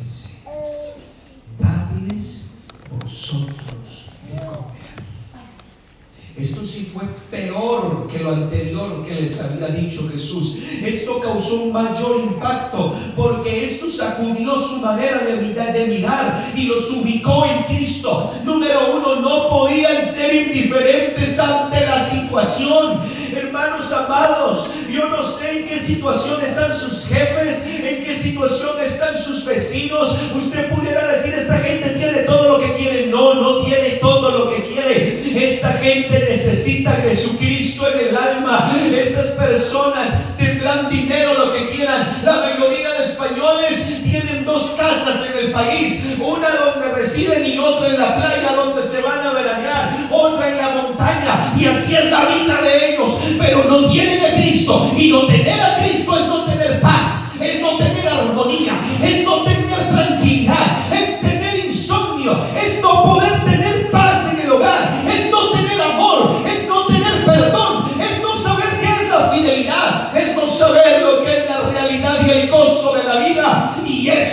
fue 6.94 7.02
peor 7.28 8.06
que 8.08 8.20
lo 8.20 8.32
anterior 8.32 9.04
que 9.04 9.14
les 9.16 9.40
había 9.40 9.66
dicho 9.68 10.08
Jesús. 10.12 10.58
Esto 10.84 11.20
causó 11.20 11.62
un 11.62 11.72
mayor 11.72 12.20
impacto 12.20 12.94
porque 13.16 13.64
esto 13.64 13.90
sacudió 13.90 14.58
su 14.60 14.78
manera 14.78 15.18
de, 15.24 15.36
de 15.36 15.86
mirar 15.86 16.52
y 16.54 16.66
los 16.66 16.88
ubicó 16.92 17.44
en 17.46 17.64
Cristo. 17.64 18.32
Número 18.44 18.94
uno, 18.96 19.16
no 19.16 19.48
podían 19.48 20.04
ser 20.04 20.34
indiferentes 20.34 21.38
ante 21.40 21.84
la 21.84 22.00
situación. 22.00 23.00
Hermanos 23.34 23.92
amados, 23.92 24.68
yo 24.94 25.08
no 25.08 25.24
sé 25.24 25.58
en 25.58 25.66
qué 25.66 25.80
situación 25.80 26.40
están 26.44 26.74
sus 26.74 27.08
jefes, 27.08 27.66
en 27.66 28.04
qué 28.04 28.14
situación 28.14 28.80
están 28.82 29.18
sus 29.18 29.44
vecinos. 29.44 30.16
Usted 30.34 30.70
pudiera 30.70 31.08
decir, 31.08 31.34
esta 31.34 31.58
gente 31.58 31.90
tiene 31.90 32.20
todo 32.20 32.56
lo 32.56 32.60
que 32.60 32.74
quiere. 32.74 33.06
No, 33.08 33.34
no 33.34 33.64
tiene 33.64 33.96
todo 34.00 34.30
lo 34.30 34.54
que 34.54 34.62
quiere. 34.62 35.46
Esta 35.46 35.72
gente 35.74 36.26
necesita 36.28 36.92
a 36.92 36.96
Jesucristo 36.96 37.88
en 37.92 38.08
el 38.08 38.16
alma. 38.16 38.72
Estas 38.94 39.30
personas 39.32 40.16
tendrán 40.44 40.90
dinero, 40.90 41.34
lo 41.34 41.52
que 41.52 41.70
quieran. 41.70 42.20
La 42.24 42.36
mayoría 42.36 42.92
de 42.92 43.02
españoles 43.02 44.02
tienen 44.04 44.44
dos 44.44 44.74
casas 44.78 45.16
en 45.30 45.46
el 45.46 45.52
país. 45.52 46.06
Una 46.18 46.48
donde 46.50 46.94
residen 46.94 47.46
y 47.46 47.58
otra 47.58 47.88
en 47.88 47.98
la 47.98 48.16
playa 48.16 48.52
donde 48.54 48.82
se 48.82 49.02
van 49.02 49.26
a 49.26 49.32
veranear. 49.32 49.96
Otra 50.10 50.48
en 50.48 50.58
la 50.58 50.68
montaña. 50.70 51.54
Y 51.58 51.66
así 51.66 51.94
es 51.94 52.10
la 52.10 52.26
vida 52.26 52.60
de 52.62 52.94
ellos. 52.94 53.18
Pero 53.38 53.64
no 53.64 53.88
tienen 53.90 54.24
a 54.24 54.34
Cristo. 54.34 54.92
Y 54.96 55.10
no 55.10 55.26
tener 55.26 55.60
a 55.60 55.78
Cristo 55.78 56.18
es 56.18 56.26
no 56.26 56.44
tener 56.44 56.80
paz. 56.80 57.23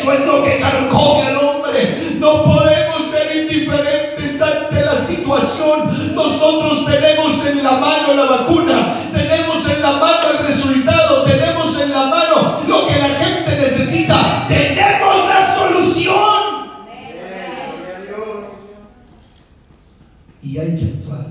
Eso 0.01 0.13
es 0.13 0.25
lo 0.25 0.43
que 0.43 0.59
carcome 0.59 1.27
al 1.27 1.37
hombre. 1.37 2.15
No 2.17 2.43
podemos 2.43 3.05
ser 3.11 3.35
indiferentes 3.43 4.41
ante 4.41 4.83
la 4.83 4.97
situación. 4.97 6.15
Nosotros 6.15 6.85
tenemos 6.85 7.45
en 7.45 7.63
la 7.63 7.73
mano 7.77 8.13
la 8.15 8.25
vacuna. 8.25 9.09
Tenemos 9.13 9.67
en 9.69 9.81
la 9.81 9.91
mano 9.93 10.27
el 10.39 10.47
resultado. 10.47 11.23
Tenemos 11.23 11.79
en 11.79 11.91
la 11.91 12.05
mano 12.07 12.61
lo 12.67 12.87
que 12.87 12.97
la 12.99 13.09
gente 13.09 13.57
necesita. 13.57 14.45
Tenemos 14.47 15.27
la 15.29 15.55
solución. 15.55 16.41
Y 20.43 20.57
hay 20.57 20.77
que 20.79 20.85
actuar. 20.85 21.25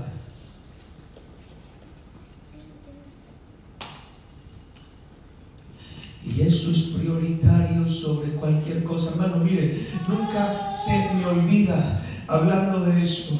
Y 6.23 6.41
eso 6.41 6.71
es 6.71 6.79
prioritario 6.97 7.89
sobre 7.89 8.31
cualquier 8.33 8.83
cosa. 8.83 9.11
Hermano, 9.11 9.37
mire, 9.43 9.87
nunca 10.07 10.71
se 10.71 11.13
me 11.15 11.25
olvida, 11.25 11.99
hablando 12.27 12.81
de 12.85 13.03
esto, 13.03 13.33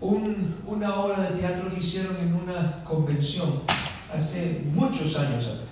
un- 0.00 0.54
una 0.66 0.96
obra 0.96 1.20
de 1.30 1.38
teatro 1.40 1.70
que 1.72 1.80
hicieron 1.80 2.16
en 2.16 2.34
una 2.34 2.81
convención 2.92 3.62
hace 4.14 4.62
muchos 4.74 5.16
años 5.16 5.46
atrás. 5.46 5.68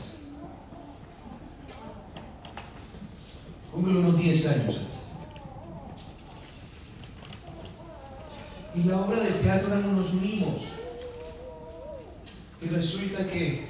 Unos 3.74 4.18
10 4.18 4.46
años 4.48 4.76
atrás. 4.76 5.00
Y 8.74 8.85
la 8.85 9.00
obra 9.00 9.20
de 9.20 9.30
teatro 9.33 9.68
eran 9.68 9.85
unos 9.90 10.14
mimos. 10.14 10.62
Y 12.62 12.68
resulta 12.68 13.26
que 13.26 13.66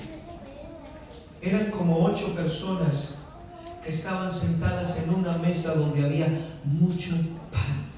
eran 1.42 1.70
como 1.70 2.04
ocho 2.04 2.34
personas 2.34 3.16
que 3.82 3.90
estaban 3.90 4.32
sentadas 4.32 5.02
en 5.02 5.14
una 5.14 5.38
mesa 5.38 5.74
donde 5.74 6.04
había 6.04 6.28
mucho 6.64 7.10
pan. 7.50 7.89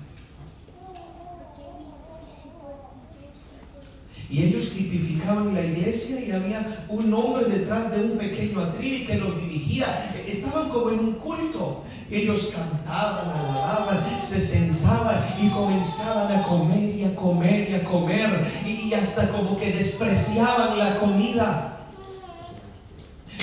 Y 4.32 4.44
ellos 4.44 4.70
tipificaban 4.70 5.52
la 5.52 5.62
iglesia 5.62 6.18
y 6.18 6.30
había 6.30 6.86
un 6.88 7.12
hombre 7.12 7.44
detrás 7.44 7.94
de 7.94 8.02
un 8.02 8.16
pequeño 8.16 8.62
atril 8.62 9.06
que 9.06 9.18
los 9.18 9.38
dirigía. 9.38 10.10
Estaban 10.26 10.70
como 10.70 10.88
en 10.88 11.00
un 11.00 11.12
culto. 11.16 11.82
Ellos 12.10 12.50
cantaban, 12.56 13.28
alababan, 13.28 13.98
se 14.24 14.40
sentaban 14.40 15.22
y 15.38 15.50
comenzaban 15.50 16.34
a 16.34 16.42
comer 16.44 16.94
y 16.96 17.04
a 17.04 17.14
comer 17.14 17.70
y 17.72 17.74
a 17.74 17.84
comer. 17.84 18.46
Y 18.64 18.94
hasta 18.94 19.28
como 19.28 19.58
que 19.58 19.70
despreciaban 19.70 20.78
la 20.78 20.98
comida 20.98 21.71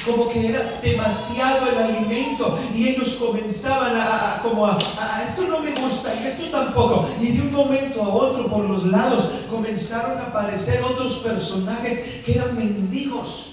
como 0.09 0.29
que 0.29 0.47
era 0.47 0.79
demasiado 0.81 1.67
el 1.67 1.77
alimento 1.77 2.57
y 2.75 2.89
ellos 2.89 3.17
comenzaban 3.19 3.95
a, 3.95 4.39
como 4.41 4.65
a, 4.65 4.77
esto 5.25 5.43
no 5.43 5.59
me 5.59 5.71
gusta 5.71 6.13
y 6.15 6.27
esto 6.27 6.45
tampoco. 6.45 7.09
Y 7.21 7.27
de 7.33 7.41
un 7.41 7.51
momento 7.51 8.01
a 8.01 8.09
otro 8.09 8.47
por 8.47 8.65
los 8.65 8.85
lados 8.85 9.29
comenzaron 9.49 10.17
a 10.17 10.25
aparecer 10.25 10.83
otros 10.83 11.17
personajes 11.17 11.99
que 12.25 12.33
eran 12.33 12.57
mendigos. 12.57 13.51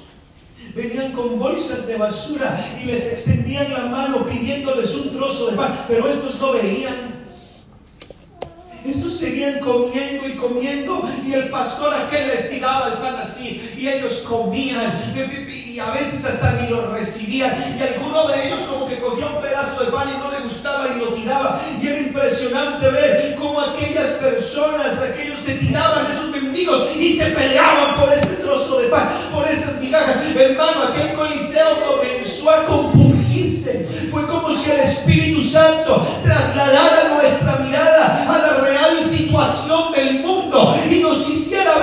Venían 0.75 1.13
con 1.13 1.39
bolsas 1.39 1.87
de 1.87 1.97
basura 1.97 2.77
y 2.83 2.87
les 2.87 3.13
extendían 3.13 3.73
la 3.73 3.87
mano 3.87 4.27
pidiéndoles 4.27 4.95
un 4.95 5.11
trozo 5.11 5.51
de 5.51 5.57
pan 5.57 5.85
pero 5.89 6.07
estos 6.07 6.39
no 6.39 6.53
veían 6.53 7.16
Estos 8.89 9.19
seguían 9.19 9.61
comiendo 9.61 10.29
y 10.29 10.33
comiendo 10.33 11.09
y 11.27 11.33
el 11.33 11.49
pastor 11.51 11.95
aquel 11.95 12.29
les 12.29 12.51
tiraba 12.51 12.89
el 12.89 12.99
pan 12.99 13.17
así 13.17 13.75
y 13.77 13.89
ellos 13.89 14.25
comían 14.27 15.15
y 15.47 15.79
a 15.79 15.91
veces 15.91 16.25
hasta 16.25 16.53
ni 16.53 16.69
lo 16.69 16.87
recibían 16.93 17.77
y 17.79 17.83
alguno 17.83 18.29
de 18.29 18.47
ellos 18.47 18.61
como 18.61 18.89
que 18.89 18.99
cogía 18.99 19.27
un 19.27 19.43
pedazo 19.43 19.85
de 19.85 19.91
pan 19.91 20.09
y 20.15 20.19
no 20.19 20.31
le 20.31 20.41
gustaba 20.41 20.89
y 20.89 20.99
lo 20.99 21.09
tiraba 21.09 21.61
y 21.83 21.87
era 21.87 21.99
impresionante 21.99 22.89
ver 22.91 23.37
cómo 23.39 23.61
aquellas 23.61 24.11
personas, 24.13 25.03
aquellos 25.03 25.41
se 25.41 25.55
tiraban 25.57 26.11
esos 26.11 26.31
mendigos 26.31 26.89
y 26.97 27.17
se 27.17 27.27
peleaban 27.27 28.01
por 28.01 28.13
ese 28.13 28.37
trozo 28.37 28.81
de 28.81 28.89
pan, 28.89 29.09
por 29.33 29.47
esas 29.49 29.81
migajas. 29.81 30.17
Hermano, 30.35 30.85
aquel 30.85 31.13
coliseo 31.13 31.79
comenzó 31.87 32.51
a 32.51 32.65
compungirse. 32.65 33.87
Fue 34.11 34.27
como 34.27 34.55
si 34.55 34.71
el 34.71 34.81
Espíritu 34.81 35.43
Santo 35.43 36.07
trasladara 36.25 37.15
nuestra 37.15 37.57
mirada 37.57 38.27
a 38.29 38.39
la 38.39 38.61
real 38.61 39.05
situación 39.05 39.93
del 39.93 40.21
mundo 40.21 40.77
y 40.91 40.99
nos 41.01 41.29
hiciera 41.29 41.77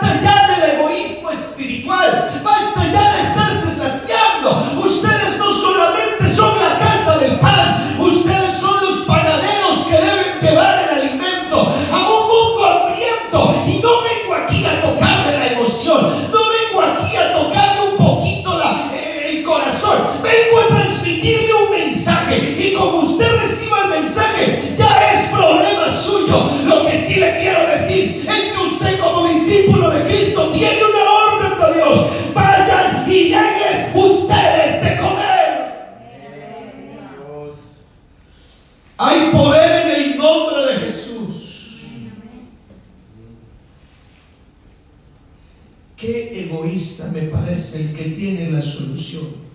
basta 0.00 0.20
ya 0.20 0.48
del 0.48 0.78
egoísmo 0.78 1.30
espiritual, 1.30 2.40
basta 2.42 2.86
ya 2.92 3.14
de 3.14 3.20
estarse 3.20 3.70
saciando. 3.70 4.80
Ustedes 4.84 5.38
no 5.38 5.52
solamente 5.52 6.30
son 6.30 6.58
la 6.58 6.78
casa 6.78 7.18
del 7.18 7.38
pan, 7.38 7.96
ustedes 7.98 8.54
son 8.54 8.84
los 8.84 8.98
panaderos 9.00 9.78
que 9.88 9.96
deben 9.96 10.40
llevar 10.40 10.84
el 10.84 11.00
alimento 11.00 11.74
a 11.92 12.10
un 12.10 12.28
mundo 12.28 12.64
hambriento. 12.64 13.64
Y 13.66 13.80
no 13.80 14.02
vengo 14.02 14.34
aquí 14.34 14.64
a 14.64 14.82
tocarle 14.82 15.38
la 15.38 15.46
emoción, 15.52 16.30
no 16.30 16.38
vengo 16.48 16.82
aquí 16.82 17.16
a 17.16 17.32
tocarle 17.32 17.90
un 17.90 17.96
poquito 17.96 18.58
la, 18.58 18.92
el 18.94 19.42
corazón, 19.42 19.98
vengo 20.22 20.60
a 20.60 20.68
transmitirle 20.68 21.54
un 21.54 21.70
mensaje. 21.70 22.56
Y 22.58 22.74
como 22.74 23.00
usted 23.00 23.40
reciba 23.40 23.84
el 23.84 23.90
mensaje, 24.00 24.74
ya 24.76 25.12
es 25.12 25.22
problema 25.30 25.90
suyo. 25.92 26.52
Lo 26.64 26.86
que 26.86 26.98
sí 26.98 27.16
le 27.16 27.40
quiero 27.40 27.66
decir 27.66 28.26
es 28.28 28.52
que 28.52 28.58
usted 28.58 29.00
como 29.00 29.28
discípulo 29.28 29.90
de 29.90 30.04
Cristo 30.04 30.50
tiene 30.52 30.82
una 30.84 31.10
orden 31.10 31.58
de 31.58 31.74
Dios. 31.74 32.06
Vayan 32.34 33.10
y 33.10 33.30
denles 33.30 33.94
ustedes 33.94 34.82
de 34.84 35.00
comer. 35.00 35.48
Hay 38.98 39.30
poder 39.30 39.86
en 39.86 40.02
el 40.02 40.18
nombre 40.18 40.66
de 40.66 40.80
Jesús. 40.80 41.78
Qué 45.96 46.44
egoísta 46.44 47.10
me 47.12 47.22
parece 47.22 47.80
el 47.80 47.94
que 47.94 48.04
tiene 48.10 48.50
la 48.50 48.62
solución. 48.62 49.48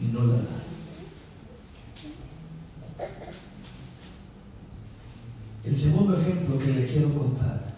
Y 0.00 0.12
no 0.12 0.26
la 0.26 0.34
da. 0.34 0.62
El 5.64 5.78
segundo 5.78 6.20
ejemplo 6.20 6.58
que 6.58 6.66
le 6.66 6.86
quiero 6.86 7.14
contar. 7.14 7.72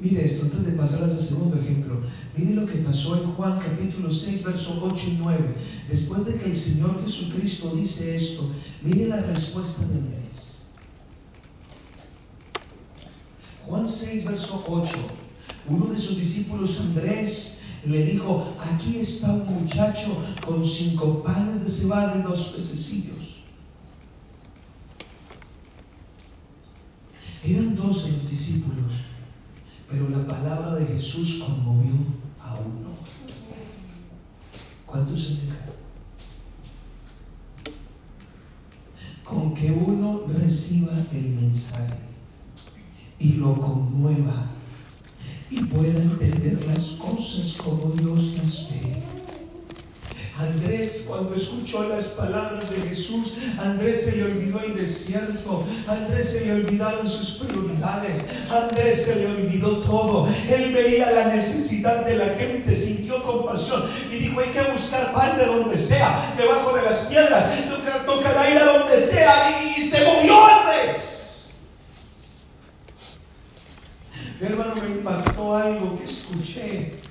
Mire 0.00 0.24
esto, 0.24 0.46
antes 0.46 0.66
de 0.66 0.72
pasar 0.72 1.04
a 1.04 1.06
ese 1.06 1.22
segundo 1.22 1.58
ejemplo, 1.60 2.00
mire 2.36 2.54
lo 2.54 2.66
que 2.66 2.78
en 3.22 3.32
Juan 3.32 3.58
capítulo 3.58 4.10
6, 4.10 4.42
verso 4.42 4.80
8 4.82 5.06
y 5.08 5.18
9. 5.20 5.54
Después 5.88 6.24
de 6.24 6.34
que 6.34 6.46
el 6.46 6.56
Señor 6.56 7.02
Jesucristo 7.04 7.74
dice 7.74 8.16
esto, 8.16 8.50
mire 8.82 9.08
la 9.08 9.22
respuesta 9.22 9.84
de 9.86 9.94
Andrés. 9.94 10.62
Juan 13.66 13.88
6, 13.88 14.24
verso 14.24 14.64
8. 14.66 14.90
Uno 15.68 15.86
de 15.86 15.98
sus 15.98 16.18
discípulos, 16.18 16.80
Andrés, 16.80 17.62
le 17.86 18.04
dijo, 18.06 18.54
aquí 18.60 18.98
está 18.98 19.32
un 19.32 19.62
muchacho 19.62 20.16
con 20.44 20.64
cinco 20.64 21.22
panes 21.22 21.62
de 21.62 21.68
cebada 21.68 22.16
y 22.18 22.22
dos 22.22 22.48
pececillos. 22.48 23.14
Eran 27.44 27.76
doce 27.76 28.10
los 28.12 28.30
discípulos, 28.30 28.92
pero 29.90 30.08
la 30.08 30.26
palabra 30.26 30.76
de 30.76 30.86
Jesús 30.86 31.42
conmovió 31.46 31.92
uno. 32.64 32.90
¿Cuántos 34.86 35.22
se 35.22 35.34
dejaron? 35.34 35.74
Con 39.24 39.54
que 39.54 39.70
uno 39.70 40.22
reciba 40.26 40.92
el 41.12 41.28
mensaje 41.30 41.94
y 43.18 43.34
lo 43.34 43.54
conmueva 43.54 44.50
y 45.50 45.62
pueda 45.64 46.02
entender 46.02 46.64
las 46.66 46.90
cosas 46.90 47.54
como 47.54 47.92
Dios 47.92 48.34
las 48.36 48.70
ve. 48.70 49.23
Andrés, 50.36 51.04
cuando 51.06 51.36
escuchó 51.36 51.88
las 51.88 52.06
palabras 52.06 52.68
de 52.68 52.80
Jesús, 52.80 53.34
Andrés 53.56 54.02
se 54.02 54.16
le 54.16 54.24
olvidó 54.24 54.60
el 54.64 54.74
desierto, 54.74 55.64
Andrés 55.86 56.30
se 56.30 56.46
le 56.46 56.54
olvidaron 56.54 57.08
sus 57.08 57.38
prioridades, 57.38 58.26
Andrés 58.50 59.04
se 59.04 59.14
le 59.14 59.26
olvidó 59.26 59.78
todo. 59.78 60.28
Él 60.48 60.74
veía 60.74 61.12
la 61.12 61.26
necesidad 61.26 62.04
de 62.04 62.16
la 62.16 62.34
gente, 62.34 62.74
sintió 62.74 63.22
compasión 63.22 63.84
y 64.10 64.16
dijo: 64.16 64.40
Hay 64.40 64.50
que 64.50 64.62
buscar 64.72 65.12
pan 65.14 65.38
de 65.38 65.46
donde 65.46 65.76
sea, 65.76 66.34
debajo 66.36 66.76
de 66.76 66.82
las 66.82 66.98
piedras, 67.00 67.48
toca, 67.68 68.04
toca 68.04 68.50
ir 68.50 68.58
a 68.58 68.78
donde 68.78 68.98
sea, 68.98 69.62
y, 69.62 69.80
y 69.80 69.84
se 69.84 70.04
movió 70.04 70.36
Andrés. 70.44 71.44
Hermano, 74.40 74.74
me 74.82 74.96
impactó 74.96 75.56
algo 75.56 75.96
que 75.96 76.04
escuché 76.04 77.03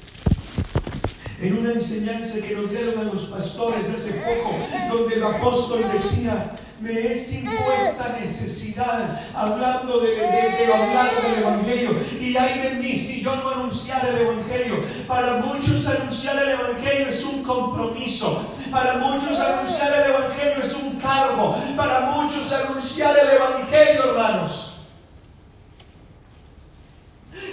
en 1.44 1.58
una 1.58 1.74
enseñanza 1.74 2.40
que 2.42 2.56
nos 2.56 2.72
dieron 2.72 2.98
a 3.00 3.04
los 3.04 3.24
pastores 3.24 3.90
hace 3.90 4.14
poco, 4.14 4.56
donde 4.90 5.16
el 5.16 5.24
apóstol 5.26 5.82
decía, 5.92 6.52
me 6.80 7.14
es 7.14 7.34
impuesta 7.34 8.16
necesidad, 8.18 9.20
hablando 9.36 10.00
de, 10.00 10.24
hablar 10.24 11.10
del 11.22 11.44
Evangelio, 11.44 12.00
y 12.18 12.38
hay 12.38 12.60
de 12.62 12.70
mí 12.76 12.96
si 12.96 13.22
yo 13.22 13.36
no 13.36 13.50
anunciar 13.50 14.08
el 14.08 14.20
Evangelio. 14.20 14.84
Para 15.06 15.42
muchos 15.42 15.86
anunciar 15.86 16.42
el 16.44 16.52
Evangelio 16.52 17.10
es 17.10 17.26
un 17.26 17.44
compromiso, 17.44 18.42
para 18.72 18.96
muchos 18.96 19.38
anunciar 19.38 20.02
el 20.02 20.12
Evangelio 20.12 20.64
es 20.64 20.74
un 20.76 20.96
cargo, 21.02 21.58
para 21.76 22.12
muchos 22.12 22.54
anunciar 22.54 23.20
el 23.20 23.32
Evangelio, 23.32 24.12
hermanos 24.12 24.73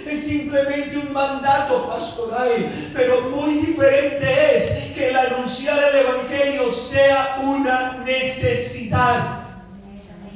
es 0.07 0.23
simplemente 0.23 0.97
un 0.97 1.13
mandato 1.13 1.87
pastoral, 1.87 2.71
pero 2.93 3.21
muy 3.29 3.65
diferente 3.65 4.55
es 4.55 4.91
que 4.95 5.09
el 5.09 5.15
anunciar 5.15 5.77
el 5.93 6.05
Evangelio 6.05 6.71
sea 6.71 7.39
una 7.43 7.97
necesidad. 8.03 9.41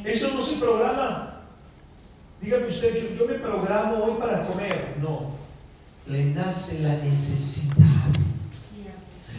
Eso 0.03 0.31
no 0.33 0.41
se 0.41 0.57
programa. 0.57 1.41
Dígame 2.41 2.67
usted, 2.67 2.93
yo, 2.95 3.15
yo 3.17 3.31
me 3.31 3.39
programo 3.39 4.03
hoy 4.03 4.19
para 4.19 4.45
comer. 4.45 4.95
No, 5.01 5.31
le 6.07 6.25
nace 6.25 6.79
la 6.79 6.95
necesidad. 6.97 7.85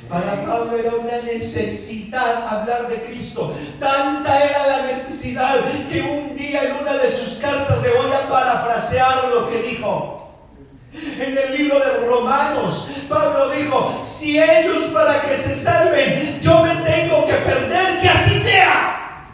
Para 0.08 0.46
Pablo 0.46 0.78
era 0.78 0.94
una 0.94 1.20
necesidad 1.22 2.46
hablar 2.46 2.88
de 2.88 3.02
Cristo. 3.02 3.54
Tanta 3.80 4.44
era 4.44 4.66
la 4.66 4.86
necesidad 4.86 5.64
que 5.90 6.00
un 6.00 6.36
día 6.36 6.62
en 6.62 6.76
una 6.76 6.96
de 6.98 7.08
sus 7.08 7.38
cartas 7.38 7.82
le 7.82 7.90
voy 7.90 8.12
a 8.12 8.28
parafrasear 8.28 9.28
lo 9.28 9.50
que 9.50 9.62
dijo. 9.62 10.12
En 10.92 11.36
el 11.36 11.56
libro 11.56 11.78
de 11.80 12.06
Romanos, 12.06 12.88
Pablo 13.08 13.50
dijo, 13.50 14.00
si 14.04 14.38
ellos 14.38 14.84
para 14.94 15.22
que 15.22 15.34
se 15.34 15.56
salven, 15.56 16.40
yo 16.40 16.62
me 16.62 16.76
tengo 16.76 17.26
que 17.26 17.34
perder, 17.34 18.00
que 18.00 18.08
así 18.08 18.38
sea. 18.38 19.26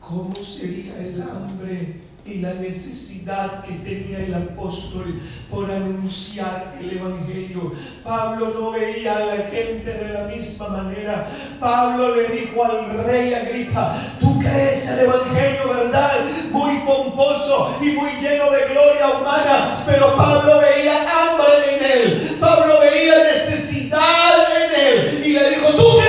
¿Cómo 0.00 0.34
sería 0.34 0.98
el 0.98 1.22
hambre 1.22 2.00
y 2.24 2.34
la 2.34 2.54
necesidad 2.54 3.62
que 3.62 3.72
tenía 3.74 4.18
el 4.18 4.34
apóstol 4.34 5.20
por 5.50 5.70
anunciar 5.70 6.74
el 6.80 6.98
Evangelio. 6.98 7.72
Pablo 8.04 8.52
no 8.54 8.70
veía 8.72 9.16
a 9.16 9.26
la 9.26 9.36
gente 9.48 9.92
de 9.92 10.12
la 10.12 10.24
misma 10.24 10.68
manera. 10.68 11.28
Pablo 11.58 12.14
le 12.14 12.28
dijo 12.28 12.64
al 12.64 13.04
rey 13.04 13.34
Agripa, 13.34 13.96
tú 14.20 14.38
crees 14.38 14.90
el 14.90 15.00
Evangelio, 15.00 15.68
¿verdad? 15.68 16.12
Muy 16.50 16.78
pomposo 16.80 17.76
y 17.80 17.90
muy 17.90 18.10
lleno 18.20 18.50
de 18.50 18.64
gloria 18.72 19.08
humana, 19.20 19.82
pero 19.86 20.16
Pablo 20.16 20.60
veía 20.60 21.00
hambre 21.00 21.76
en 21.76 21.84
él. 21.84 22.36
Pablo 22.38 22.80
veía 22.80 23.24
necesidad 23.24 24.46
en 24.56 24.86
él 24.86 25.22
y 25.24 25.32
le 25.32 25.50
dijo, 25.50 25.74
tú 25.74 25.99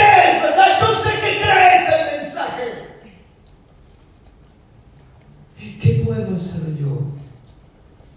puedo 6.12 6.36
hacer 6.36 6.78
yo? 6.78 7.00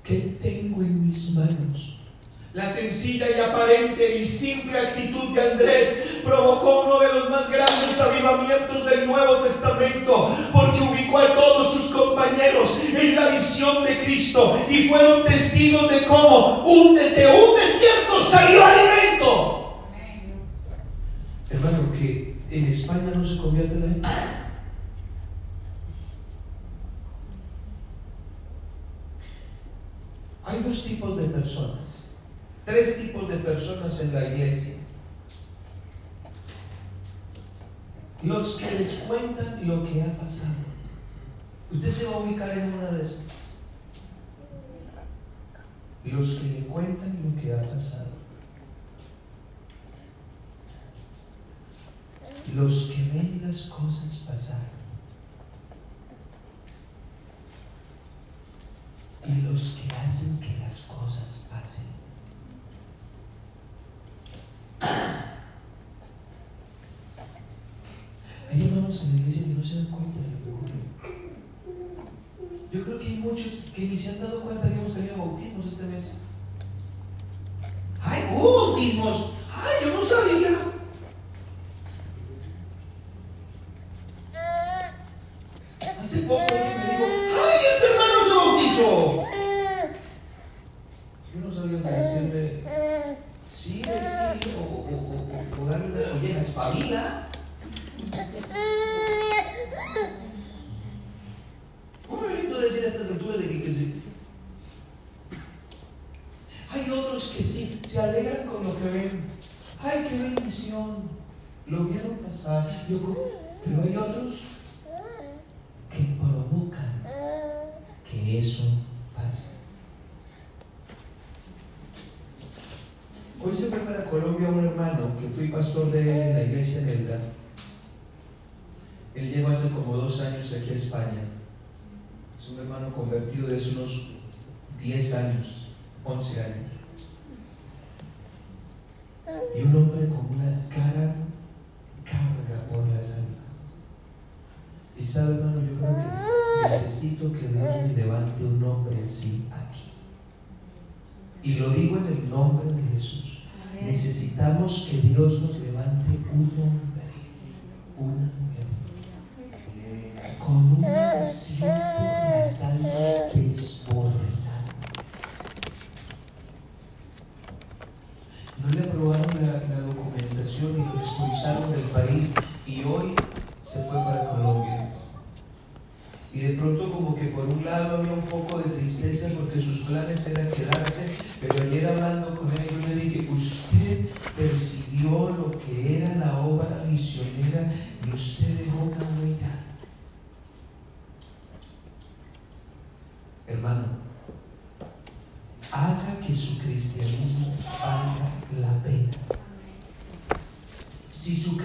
¿Qué 0.03 0.37
tengo 0.43 0.83
en 0.83 1.07
mis 1.07 1.31
manos? 1.33 1.99
La 2.53 2.67
sencilla 2.67 3.27
y 3.37 3.41
aparente 3.41 4.19
y 4.19 4.25
simple 4.25 4.79
actitud 4.79 5.35
de 5.35 5.53
Andrés 5.53 6.21
provocó 6.25 6.85
uno 6.87 7.01
de 7.01 7.13
los 7.13 7.31
más 7.31 7.51
grandes 7.51 8.01
avivamientos 8.01 8.85
del 8.85 9.07
Nuevo 9.07 9.37
Testamento, 9.39 10.37
porque 10.53 10.81
ubicó 10.81 11.19
a 11.19 11.35
todos 11.35 11.73
sus 11.73 11.93
compañeros 11.93 12.81
en 12.95 13.17
la 13.17 13.31
visión 13.31 13.83
de 13.83 14.05
Cristo 14.05 14.61
y 14.71 14.89
fueron 14.89 15.25
testigos 15.25 15.91
de 15.91 16.07
cómo 16.07 16.65
un, 16.65 16.95
de 16.95 17.27
un 17.27 17.57
desierto 17.57 18.31
salió 18.31 18.65
alimento. 18.65 19.79
Hermano, 21.51 21.93
que 21.93 22.37
en 22.51 22.67
España 22.67 23.13
no 23.17 23.25
se 23.25 23.37
convierte 23.39 23.75
en 23.75 24.03
la 24.03 24.44
Hay 30.47 30.63
dos 30.63 30.85
tipos 30.85 31.17
de 31.17 31.25
personas, 31.25 32.05
tres 32.67 32.99
tipos 32.99 33.29
de 33.29 33.37
personas 33.39 33.99
en 34.01 34.15
la 34.15 34.29
iglesia. 34.29 34.75
Los 38.23 38.57
que 38.57 38.79
les 38.79 38.95
cuentan 39.07 39.67
lo 39.67 39.85
que 39.85 40.03
ha 40.03 40.19
pasado. 40.19 40.55
Usted 41.71 41.91
se 41.91 42.07
va 42.07 42.17
a 42.17 42.19
ubicar 42.19 42.51
en 42.59 42.75
una 42.75 42.91
de 42.91 43.01
esas. 43.01 43.25
Los 46.05 46.35
que 46.35 46.49
le 46.49 46.67
cuentan 46.67 47.19
lo 47.25 47.41
que 47.41 47.55
ha 47.55 47.71
pasado. 47.71 48.11
Los 52.55 52.91
que 52.91 53.03
ven 53.13 53.41
las 53.43 53.63
cosas 53.63 54.25
pasar 54.29 54.74
y 59.27 59.43
los 59.43 59.79
que 59.81 59.95
hacen 59.97 60.39
que 60.39 60.59
las 60.59 60.81
cosas 60.83 61.49
pasen. 61.51 61.85
Hay 68.51 68.63
hermanos 68.65 69.03
en 69.05 69.13
la 69.13 69.21
iglesia 69.21 69.45
que 69.45 69.55
no 69.55 69.65
se 69.65 69.77
dan 69.77 69.87
cuenta 69.87 70.21
de 70.21 70.29
lo 70.29 70.39
que 70.45 70.51
ocurre. 70.51 70.85
Yo 72.73 72.85
creo 72.85 72.99
que 72.99 73.07
hay 73.07 73.17
muchos 73.17 73.47
que 73.75 73.83
ni 73.89 73.97
se 73.97 74.11
han 74.11 74.21
dado 74.21 74.43
cuenta 74.43 74.69
que 74.69 74.75
hemos 74.75 74.93
tenido 74.93 75.17
bautismos 75.17 75.67
este 75.67 75.85
mes. 75.85 76.13
¡Ay, 78.03 78.25
hubo 78.35 78.67
bautismos! 78.67 79.31
¡Ay, 79.55 79.87
yo 79.87 79.95
no 79.95 80.05
sabía! 80.05 80.59
Hace 86.01 86.21
poco 86.23 86.64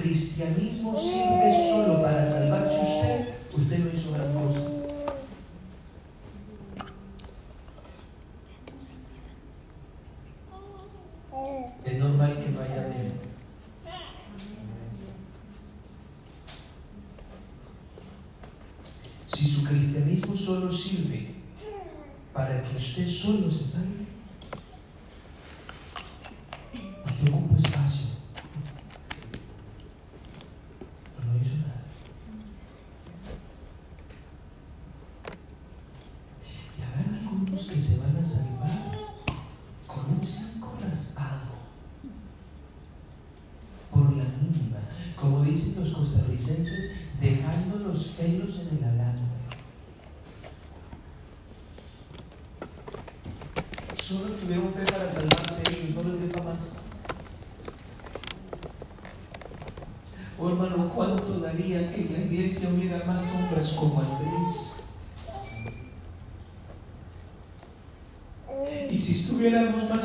cristianismo 0.01 0.95
sirve 0.95 1.51
solo 1.69 2.01
para 2.01 2.25
salvar 2.25 2.48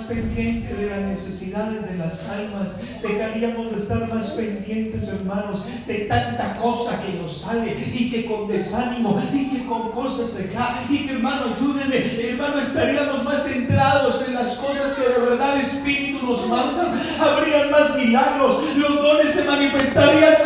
pendientes 0.04 0.76
de 0.76 0.86
las 0.86 1.00
necesidades 1.00 1.86
de 1.88 1.96
las 1.96 2.28
almas. 2.28 2.78
Dejaríamos 3.02 3.72
de 3.72 3.78
estar 3.78 4.08
más 4.12 4.30
pendientes, 4.30 5.08
hermanos, 5.08 5.66
de 5.86 5.94
tanta 6.06 6.56
cosa 6.56 7.00
que 7.02 7.12
nos 7.14 7.38
sale 7.38 7.76
y 7.92 8.10
que 8.10 8.26
con 8.26 8.48
desánimo 8.48 9.20
y 9.32 9.50
que 9.50 9.66
con 9.66 9.90
cosas 9.90 10.40
acá. 10.40 10.84
Y 10.88 11.06
que, 11.06 11.12
hermano, 11.12 11.54
ayúdeme, 11.54 12.30
hermano, 12.30 12.60
estaríamos 12.60 13.24
más 13.24 13.44
centrados 13.44 14.26
en 14.28 14.34
las 14.34 14.56
cosas 14.56 14.94
que 14.94 15.08
de 15.08 15.30
verdad 15.30 15.54
el 15.54 15.60
Espíritu 15.60 16.24
nos 16.24 16.48
manda. 16.48 16.94
Habrían 17.20 17.70
más 17.70 17.96
milagros, 17.96 18.62
los 18.76 18.96
dones 18.96 19.30
se 19.32 19.44
manifestarían 19.44 20.36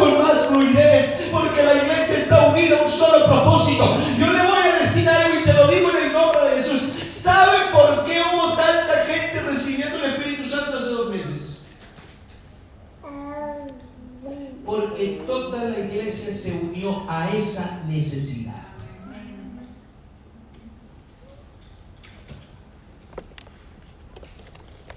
a 17.09 17.35
esa 17.35 17.83
necesidad. 17.89 18.53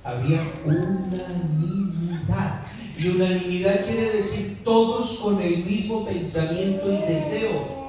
Había 0.03 0.45
unanimidad. 0.66 2.64
Y 2.97 3.07
unanimidad 3.07 3.86
quiere 3.86 4.12
decir 4.12 4.62
todos 4.64 5.20
con 5.20 5.41
el 5.41 5.64
mismo 5.64 6.05
pensamiento 6.05 6.91
y 6.91 6.97
deseo. 7.12 7.82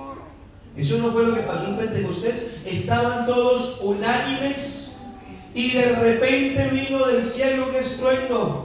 Eso 0.77 0.99
no 0.99 1.11
fue 1.11 1.27
lo 1.27 1.35
que 1.35 1.43
pasó 1.43 1.71
en 1.71 1.79
Pentecostés. 1.79 2.55
Estaban 2.65 3.27
todos 3.27 3.81
unánimes 3.83 5.01
y 5.53 5.71
de 5.71 5.97
repente 5.97 6.69
vino 6.69 7.07
del 7.07 7.25
cielo 7.25 7.71
un 7.71 7.75
estruendo 7.75 8.62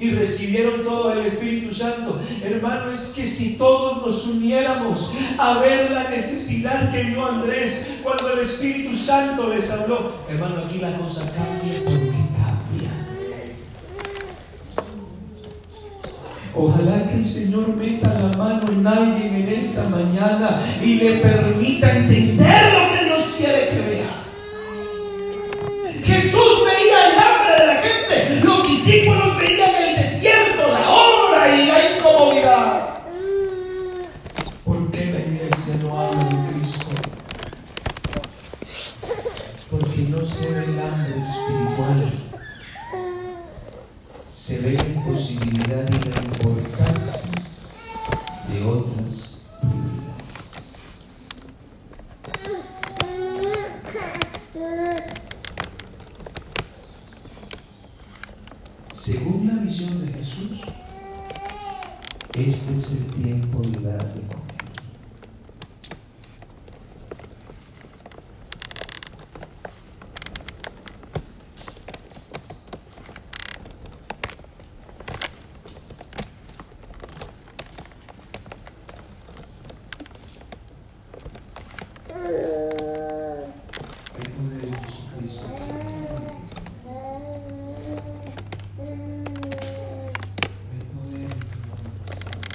y 0.00 0.10
recibieron 0.10 0.84
todo 0.84 1.12
el 1.12 1.26
Espíritu 1.26 1.74
Santo. 1.74 2.20
Hermano, 2.42 2.92
es 2.92 3.12
que 3.16 3.26
si 3.26 3.54
todos 3.54 4.04
nos 4.04 4.26
uniéramos 4.26 5.12
a 5.38 5.58
ver 5.58 5.90
la 5.90 6.08
necesidad 6.10 6.90
que 6.92 7.02
vio 7.04 7.26
Andrés 7.26 7.96
cuando 8.02 8.32
el 8.32 8.40
Espíritu 8.40 8.94
Santo 8.94 9.48
les 9.48 9.70
habló, 9.70 10.14
hermano, 10.28 10.62
aquí 10.66 10.78
la 10.78 10.96
cosa 10.98 11.22
cambia 11.22 11.80
porque 11.84 12.06
cambia. 12.06 12.90
Ojalá 16.54 17.08
que 17.08 17.14
el 17.14 17.24
Señor 17.24 17.76
meta 17.76 18.12
la 18.14 18.36
mano 18.36 18.72
en 18.72 18.86
alguien 18.86 19.34
en 19.34 19.48
esta 19.48 19.88
mañana 19.88 20.60
y 20.82 20.94
le 20.94 21.18
permita 21.18 21.96
entender 21.96 22.72
lo 22.72 22.96
que 22.96 23.04
Dios 23.04 23.34
quiere 23.38 23.68
que 23.68 23.90
vea. 23.90 24.22
Jesús 26.04 26.64
veía 26.64 27.12
el 27.12 27.18
hambre 27.18 27.52
de 27.60 27.66
la 27.66 27.82
gente, 27.82 28.44
los 28.44 28.66
discípulos 28.66 29.36
veían 29.36 29.74
el 29.76 29.96
desierto, 29.96 30.66
la 30.72 30.90
obra 30.90 31.54
y 31.54 31.66
la 31.66 31.96
incomodidad. 31.96 32.88
¿Por 34.64 34.90
qué 34.90 35.04
la 35.06 35.20
iglesia 35.20 35.74
no 35.82 36.00
habla 36.00 36.24
de 36.24 36.52
Cristo? 36.52 36.86
Porque 39.70 39.98
no 40.08 40.24
se 40.24 40.48
ve 40.50 40.64
el 40.64 40.80
hambre 40.80 41.14
se 44.32 44.58
ve 44.60 44.72
la 44.72 44.84
imposibilidad 44.84 45.86
y 45.88 46.10
la 46.10 46.22
importancia 46.22 47.30
de 48.48 48.64
otras 48.64 49.34
Según 58.92 59.46
la 59.48 59.54
visión 59.62 60.04
de 60.04 60.12
Jesús, 60.12 60.60
este 62.34 62.76
es 62.76 62.92
el 62.92 63.06
tiempo 63.22 63.60
de 63.62 63.80
dar 63.80 64.14
de 64.14 64.20
comer. 64.26 64.48
Hay 84.14 84.28
poder 84.32 84.64
en 84.64 84.74
Jesucristo, 84.84 85.46
Señor. 85.56 86.22
Hay 90.68 90.84
poder 90.94 91.30
en 91.32 91.40
tu 91.50 91.58
nombre, 91.68 92.12
Señor. 92.12 92.48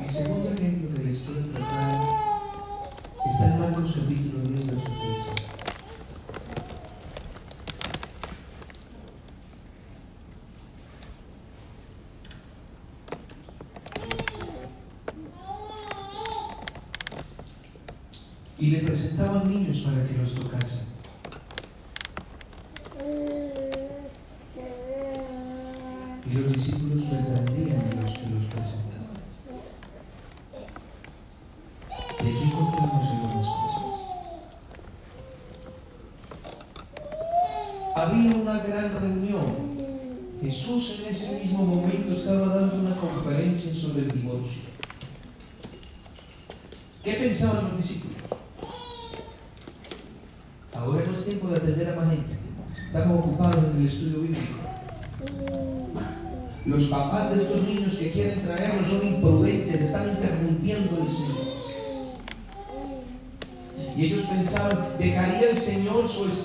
El 0.00 0.10
segundo 0.10 0.50
ejemplo 0.52 0.94
que 0.96 1.04
les 1.04 1.13
quiero 1.24 1.46
tratar 1.48 2.24
está 3.30 3.46
en 3.46 3.60
Marcos 3.60 3.94
capítulo 3.96 4.44
10, 4.46 4.66
verso 4.66 4.90
13. 4.90 5.54
Y 18.58 18.70
le 18.70 18.78
presentaban 18.80 19.48
niños 19.48 19.80
para 19.82 20.06
que 20.06 20.16
los 20.16 20.34
tocasen. 20.34 20.93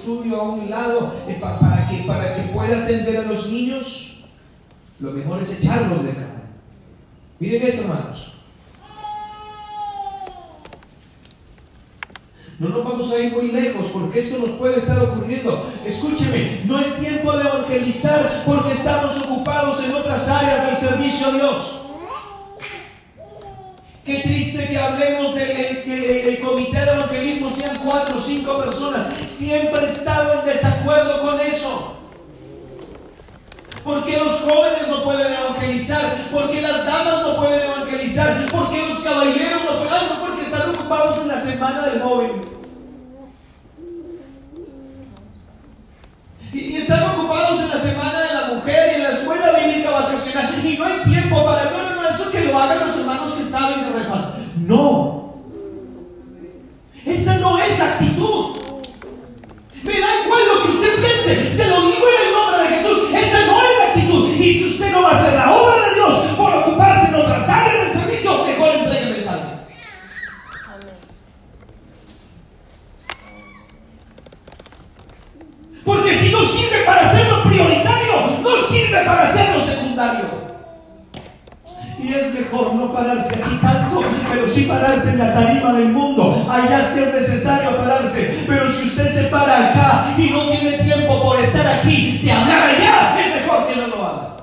Estudio 0.10 0.40
a 0.40 0.44
un 0.44 0.70
lado 0.70 1.14
pa- 1.40 1.60
para, 1.60 1.88
que, 1.88 1.98
para 2.04 2.36
que 2.36 2.42
pueda 2.54 2.84
atender 2.84 3.18
a 3.18 3.22
los 3.24 3.48
niños? 3.48 4.24
Lo 5.00 5.12
mejor 5.12 5.42
es 5.42 5.60
echarlos 5.62 6.04
de 6.04 6.12
acá. 6.12 6.28
Miren 7.40 7.64
esto, 7.64 7.82
hermanos. 7.84 8.26
No 12.60 12.68
nos 12.70 12.84
vamos 12.84 13.14
a 13.14 13.20
ir 13.20 13.32
muy 13.32 13.52
lejos 13.52 13.88
porque 13.94 14.20
esto 14.20 14.40
nos 14.40 14.52
puede 14.58 14.80
estar 14.80 15.00
ocurriendo. 15.02 15.72
Escúcheme, 15.86 16.64
no 16.66 16.80
es 16.80 16.96
tiempo 17.00 17.32
de 17.38 17.44
evangelizar 17.44 18.44
porque 18.46 18.74
estamos 18.74 19.18
ocupados 19.22 19.82
en 19.84 19.94
otras 19.94 20.28
áreas 20.28 20.66
del 20.66 20.76
servicio 20.76 21.28
a 21.28 21.32
Dios. 21.32 21.76
Qué 24.04 24.20
triste 24.22 24.68
que 24.68 24.78
hablemos 24.78 25.36
del 25.36 25.52
el- 25.52 25.84
que 25.84 25.94
el, 25.94 26.04
el 26.30 26.40
comité 26.42 26.80
de 26.84 26.92
evangelismo 26.92 27.50
sean 27.52 27.78
cuatro 27.86 28.18
o 28.18 28.20
cinco 28.22 28.58
personas. 28.58 29.08
Siempre 29.30 29.84
he 29.84 29.86
estado 29.86 30.40
en 30.40 30.46
desacuerdo 30.48 31.22
con 31.22 31.40
eso. 31.40 31.98
¿Por 33.84 34.04
qué 34.04 34.18
los 34.18 34.40
jóvenes 34.42 34.88
no 34.88 35.04
pueden 35.04 35.32
evangelizar? 35.32 36.30
¿Por 36.32 36.50
qué 36.50 36.62
las 36.62 36.84
damas 36.84 37.22
no 37.22 37.38
pueden 37.38 37.62
evangelizar? 37.62 38.48
¿Por 38.48 38.72
qué 38.72 38.88
los 38.88 39.00
caballeros 39.00 39.64
no 39.66 39.78
pueden? 39.78 40.10
No, 40.10 40.20
porque 40.20 40.42
están 40.42 40.72
ocupados 40.72 41.20
en 41.22 41.28
la 41.28 41.38
semana 41.38 41.88
del 41.88 42.02
joven. 42.02 42.42
Y, 46.52 46.76
están 46.78 47.04
ocupados 47.12 47.62
en 47.62 47.70
la 47.70 47.78
semana 47.78 48.22
de 48.22 48.34
la 48.34 48.48
mujer 48.56 48.92
y 48.92 48.96
en 48.96 49.04
la 49.04 49.10
escuela 49.10 49.60
bíblica 49.60 49.92
vacacional. 49.92 50.66
Y 50.66 50.76
no 50.76 50.86
hay 50.86 51.02
tiempo 51.04 51.46
para. 51.46 51.70
No, 51.70 51.96
no, 51.96 52.10
eso 52.10 52.32
que 52.32 52.46
lo 52.46 52.60
hagan 52.60 52.88
los 52.88 52.98
hermanos 52.98 53.32
que 53.34 53.44
saben 53.44 53.84
de 53.84 54.00
refan. 54.00 54.34
No. 54.58 55.36
Esa 57.06 57.36
no 57.36 57.60
es 57.60 57.78
la 57.78 57.94
actitud. 57.94 58.60
Me 59.90 60.00
da 60.00 60.24
igual 60.24 60.42
lo 60.48 60.62
que 60.62 60.70
usted 60.70 60.96
piense. 60.98 61.52
Se 61.52 61.68
lo 61.68 61.82
digo 61.82 62.06
en 62.08 62.28
el 62.28 62.32
nombre 62.32 62.62
de 62.62 62.78
Jesús. 62.78 63.10
Esa 63.12 63.48
no 63.48 63.60
es 63.60 63.78
la 63.80 63.86
actitud. 63.86 64.36
Y 64.36 64.54
si 64.54 64.66
usted 64.68 64.92
no 64.92 65.02
va 65.02 65.14
a 65.14 65.20
hacer 65.20 65.34
la 65.34 65.52
obra 65.52 65.90
de 65.90 65.96
Dios 65.96 66.38
por 66.38 66.54
ocuparse 66.54 67.08
en 67.08 67.16
otras 67.16 67.50
áreas 67.50 67.88
del 67.88 68.04
servicio, 68.04 68.46
mejor 68.46 68.76
entrégueme 68.76 69.18
el. 69.18 69.30
Porque 75.84 76.20
si 76.20 76.32
no 76.32 76.44
sirve 76.44 76.84
para 76.86 77.10
hacerlo 77.10 77.44
prioritario, 77.46 78.14
no 78.44 78.58
sirve 78.70 79.04
para 79.06 79.24
hacerlo 79.24 79.60
secundario. 79.60 80.39
Es 82.10 82.34
mejor 82.34 82.74
no 82.74 82.92
pararse 82.92 83.36
aquí 83.36 83.56
tanto, 83.62 84.02
pero 84.32 84.48
sí 84.48 84.64
pararse 84.64 85.12
en 85.12 85.20
la 85.20 85.34
tarima 85.34 85.74
del 85.74 85.90
mundo. 85.90 86.48
Allá 86.50 86.84
sí 86.92 87.02
es 87.02 87.14
necesario 87.14 87.78
pararse. 87.78 88.44
Pero 88.48 88.68
si 88.68 88.86
usted 88.86 89.10
se 89.10 89.24
para 89.26 89.70
acá 89.70 90.16
y 90.18 90.30
no 90.32 90.50
tiene 90.50 90.80
tiempo 90.80 91.22
por 91.22 91.40
estar 91.40 91.68
aquí 91.68 92.20
de 92.24 92.32
hablar 92.32 92.70
allá, 92.70 93.20
es 93.20 93.42
mejor 93.42 93.68
que 93.68 93.76
no 93.76 93.88
lo 93.88 94.06
haga. 94.06 94.38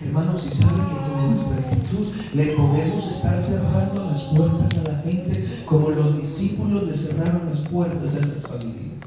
Hermanos, 0.00 0.42
si 0.42 0.50
saben 0.50 0.86
que 0.86 0.94
con 0.94 1.26
nuestra 1.26 1.56
actitud 1.56 2.12
le 2.32 2.46
podemos 2.52 3.08
estar 3.08 3.40
cerrando 3.40 4.04
las 4.04 4.22
puertas 4.24 4.78
a 4.78 4.92
la 4.92 5.02
gente 5.02 5.64
como 5.66 5.90
los 5.90 6.20
discípulos 6.20 6.84
le 6.84 6.94
cerraron 6.94 7.46
las 7.48 7.62
puertas 7.62 8.16
a 8.16 8.20
esas 8.20 8.46
familias. 8.46 8.97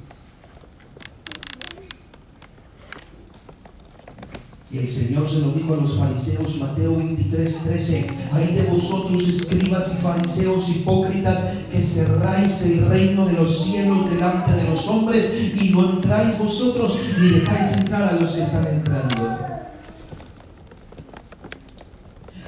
Y 4.74 4.78
el 4.78 4.88
Señor 4.88 5.30
se 5.30 5.42
lo 5.42 5.52
dijo 5.52 5.74
a 5.74 5.78
los 5.78 5.98
fariseos, 5.98 6.58
Mateo 6.58 6.96
23, 6.96 7.64
13, 7.64 8.08
hay 8.32 8.56
de 8.56 8.64
vosotros 8.64 9.28
escribas 9.28 9.94
y 9.94 10.02
fariseos 10.02 10.70
hipócritas 10.70 11.44
que 11.70 11.84
cerráis 11.84 12.62
el 12.64 12.88
reino 12.88 13.26
de 13.26 13.34
los 13.34 13.66
cielos 13.66 14.10
delante 14.10 14.54
de 14.54 14.64
los 14.64 14.88
hombres 14.88 15.38
y 15.62 15.70
no 15.72 15.90
entráis 15.90 16.40
vosotros 16.40 16.98
ni 17.20 17.40
dejáis 17.40 17.74
entrar 17.74 18.04
a 18.04 18.12
los 18.14 18.32
que 18.32 18.44
están 18.44 18.66
entrando. 18.68 19.16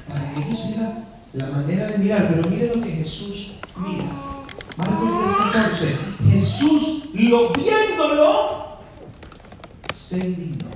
Para 0.08 0.46
ellos 0.46 0.70
era 0.74 1.04
la 1.34 1.50
manera 1.50 1.88
de 1.88 1.98
mirar, 1.98 2.28
pero 2.34 2.48
miren 2.48 2.68
lo 2.74 2.86
que 2.86 2.90
Jesús 2.90 3.52
mira. 3.76 4.04
Marcos 4.78 5.30
14, 5.52 5.96
Jesús 6.30 7.10
lo 7.12 7.52
viéndolo 7.52 8.78
se 9.94 10.18
indignó. 10.18 10.73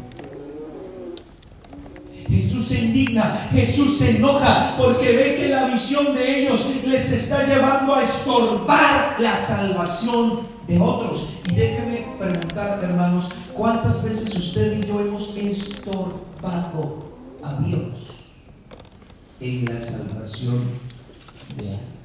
Jesús 2.28 2.68
se 2.68 2.80
indigna, 2.80 3.48
Jesús 3.52 3.98
se 3.98 4.16
enoja 4.16 4.74
porque 4.76 5.16
ve 5.16 5.36
que 5.36 5.48
la 5.48 5.66
visión 5.68 6.14
de 6.14 6.42
ellos 6.42 6.68
les 6.84 7.12
está 7.12 7.46
llevando 7.46 7.94
a 7.94 8.02
estorbar 8.02 9.16
la 9.18 9.34
salvación 9.34 10.40
de 10.66 10.78
otros. 10.78 11.30
Y 11.50 11.54
déjeme 11.54 12.06
preguntar, 12.18 12.80
hermanos, 12.82 13.30
¿cuántas 13.54 14.04
veces 14.04 14.36
usted 14.36 14.78
y 14.78 14.86
yo 14.86 15.00
hemos 15.00 15.34
estorbado 15.36 17.04
a 17.42 17.60
Dios 17.62 18.08
en 19.40 19.64
la 19.64 19.80
salvación 19.80 20.64
de 21.56 21.70
alguien? 21.70 21.97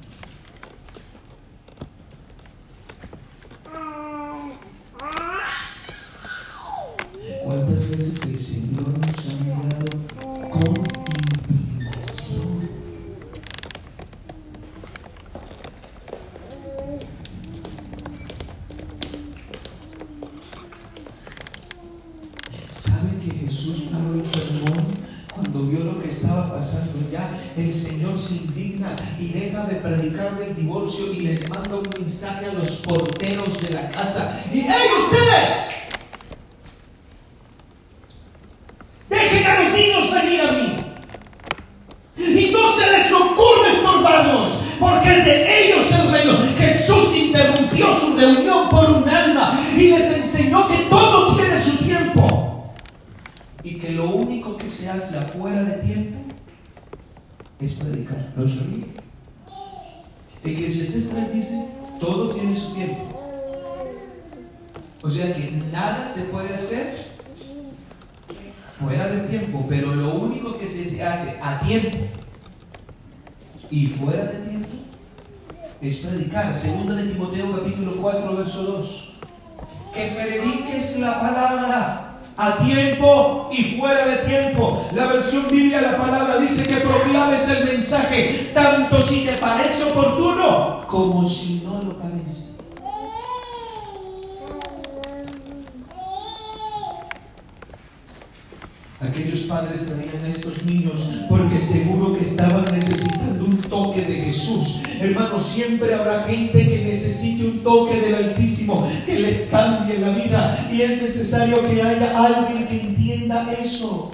Necesario 111.24 111.66
que 111.66 111.80
haya 111.80 112.22
alguien 112.22 112.66
que 112.66 112.80
entienda 112.82 113.50
eso. 113.54 114.12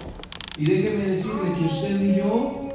Y 0.57 0.65
déjeme 0.65 1.07
decirle 1.07 1.55
que 1.59 1.65
usted 1.65 2.01
y 2.01 2.17
yo 2.19 2.69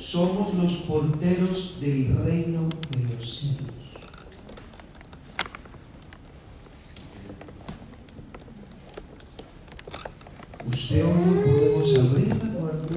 somos 0.00 0.52
los 0.54 0.72
porteros 0.78 1.78
del 1.80 2.08
reino 2.24 2.68
de 2.90 3.14
los 3.14 3.38
cielos. 3.38 3.76
Usted 10.66 11.04
o 11.04 11.12
podemos 11.12 11.98
abrir 11.98 12.28
la 12.28 12.58
puerta 12.58 12.94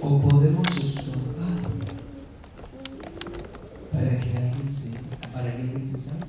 o 0.00 0.20
podemos 0.28 0.68
estorbar 0.76 1.58
para 3.92 4.20
que 4.20 4.30
alguien 4.30 4.72
se, 4.72 4.90
para 5.32 5.56
que 5.56 5.62
alguien 5.62 5.90
se 5.90 6.00
salga. 6.00 6.24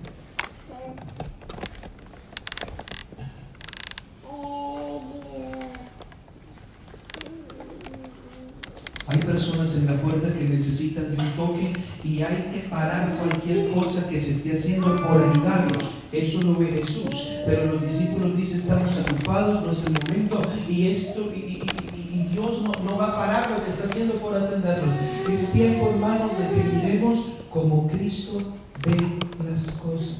Hay 9.07 9.19
personas 9.19 9.77
en 9.77 9.85
la 9.85 10.01
puerta 10.01 10.33
que 10.33 10.45
necesitan 10.45 11.15
de 11.15 11.23
un 11.23 11.29
toque 11.37 11.73
y 12.03 12.23
hay 12.23 12.49
que 12.51 12.67
parar 12.67 13.15
cualquier 13.17 13.71
cosa 13.71 14.09
que 14.09 14.19
se 14.19 14.31
esté 14.31 14.53
haciendo 14.57 14.95
por 14.95 15.21
ayudarlos. 15.21 15.83
Eso 16.11 16.41
lo 16.41 16.55
ve 16.55 16.67
Jesús. 16.67 17.29
Pero 17.45 17.73
los 17.73 17.81
discípulos 17.83 18.35
dicen, 18.35 18.57
estamos 18.57 18.97
ocupados, 19.76 19.76
no 19.76 19.76
es 19.76 19.86
el 19.86 19.93
momento. 19.93 20.41
Y 20.69 20.88
esto, 20.88 21.34
y, 21.34 21.61
Dios 22.32 22.61
no, 22.63 22.71
no 22.84 22.97
va 22.97 23.07
a 23.07 23.15
parar 23.15 23.51
lo 23.51 23.63
que 23.63 23.69
está 23.69 23.86
haciendo 23.86 24.15
por 24.15 24.36
atenderlos. 24.36 24.93
Es 25.32 25.51
tiempo, 25.51 25.89
hermanos, 25.89 26.32
de 26.38 26.49
que 26.49 26.69
miremos 26.76 27.28
como 27.49 27.88
Cristo 27.88 28.41
ve 28.86 28.97
las 29.47 29.71
cosas. 29.71 30.17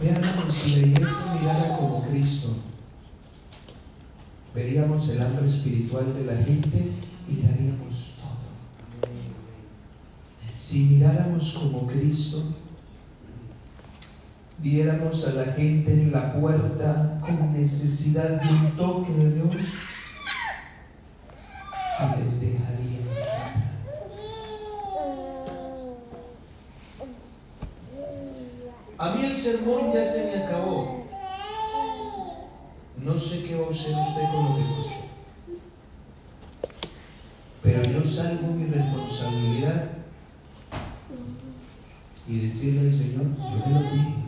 Vean, 0.00 0.22
hermanos, 0.22 0.54
si 0.54 0.80
la 0.80 0.86
iglesia 0.86 1.36
mirara 1.40 1.76
como 1.76 2.04
Cristo, 2.08 2.48
veríamos 4.54 5.08
el 5.08 5.20
hambre 5.20 5.46
espiritual 5.46 6.14
de 6.14 6.24
la 6.24 6.36
gente 6.40 6.92
y 7.28 7.42
daríamos 7.42 8.14
todo. 8.20 9.12
Si 10.56 10.84
miráramos 10.84 11.52
como 11.54 11.88
Cristo, 11.88 12.54
viéramos 14.58 15.26
a 15.26 15.32
la 15.32 15.52
gente 15.52 15.92
en 15.92 16.12
la 16.12 16.34
puerta 16.34 17.20
con 17.20 17.52
necesidad 17.52 18.40
de 18.40 18.48
un 18.48 18.76
toque 18.76 19.12
de 19.12 19.34
Dios 19.34 19.54
y 22.00 22.20
les 22.22 22.40
dejaríamos. 22.40 23.28
A 28.98 29.14
mí 29.14 29.24
el 29.24 29.36
sermón 29.36 29.92
ya 29.92 30.04
se 30.04 30.24
me 30.24 30.44
acabó. 30.44 31.06
No 32.96 33.18
sé 33.18 33.44
qué 33.44 33.54
va 33.54 33.68
a 33.68 33.70
hacer 33.70 33.94
usted 33.94 34.22
con 34.32 34.44
lo 34.44 34.56
que 34.56 34.62
escuchó. 34.62 34.98
Pero 37.62 37.82
yo 37.84 38.04
salgo 38.04 38.48
mi 38.48 38.66
responsabilidad 38.66 39.90
y 42.26 42.40
decirle 42.40 42.88
al 42.88 42.94
Señor, 42.94 43.26
yo 43.38 43.62
te 43.62 43.70
lo 43.70 43.82
dije. 43.92 44.27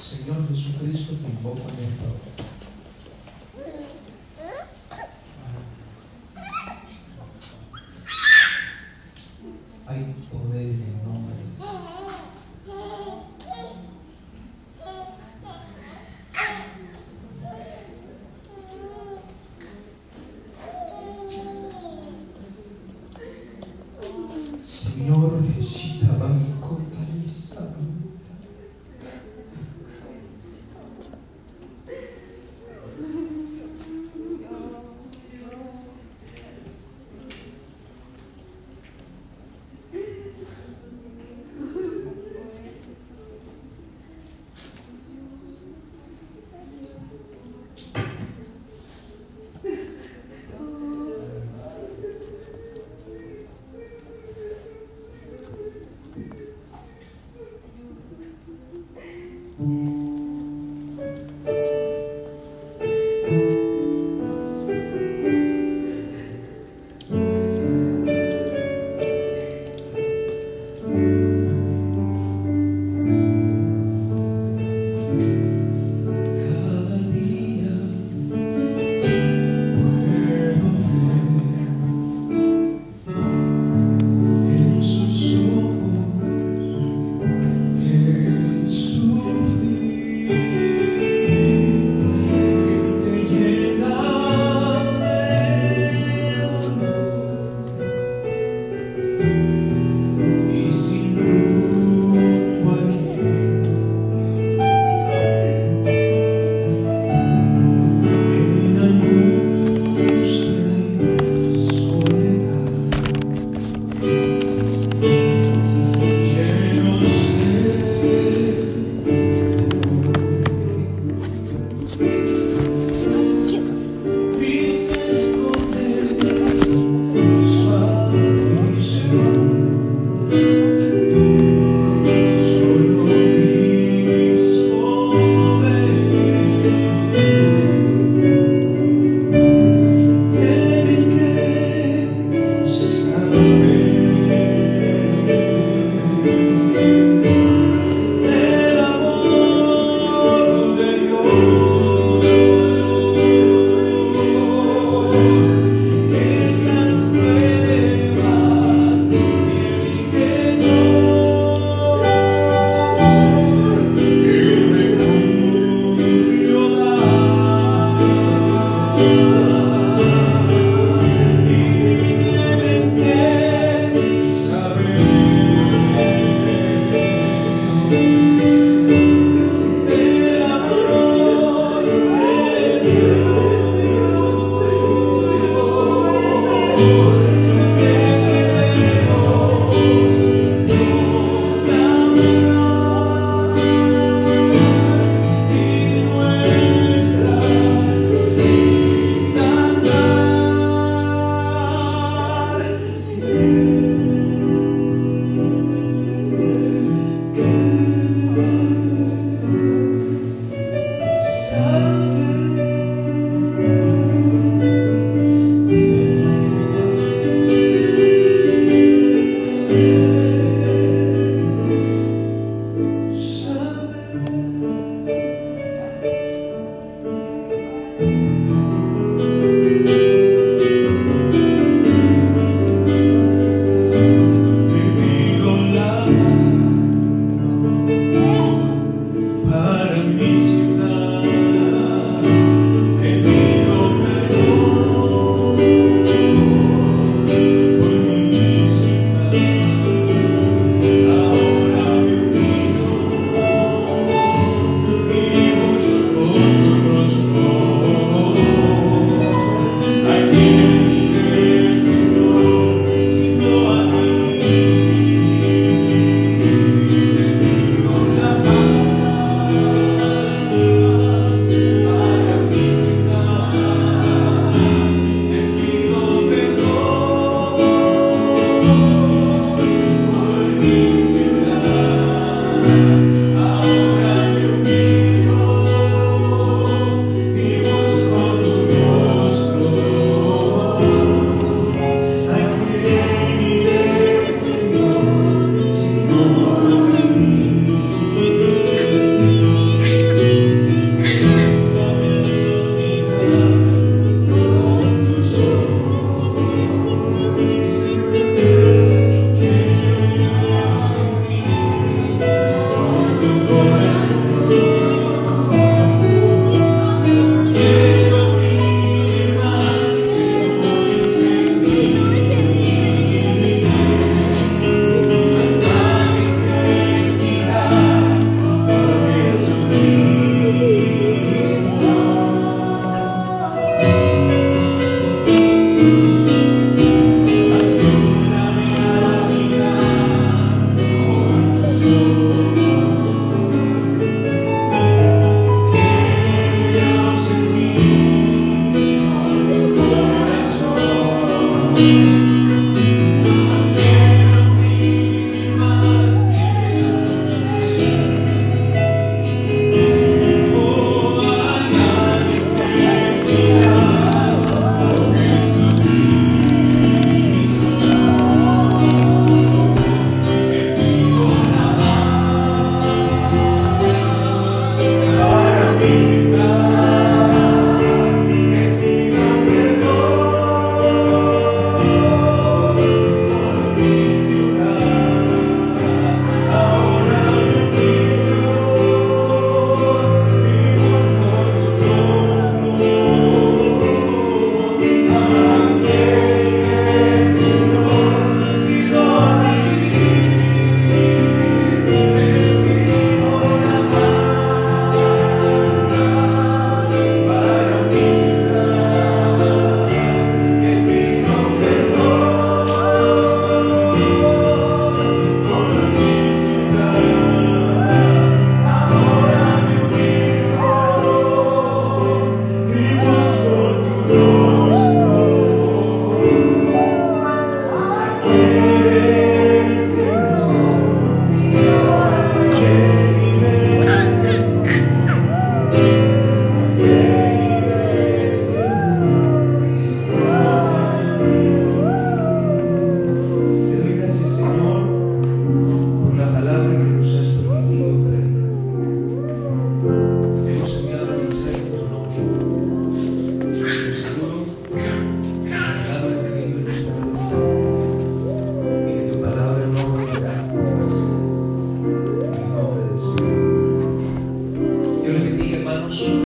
Señor 0.00 0.48
Jesucristo, 0.48 1.14
te 1.14 1.28
invoco 1.28 1.68
en 1.70 1.84
esta. 1.84 2.45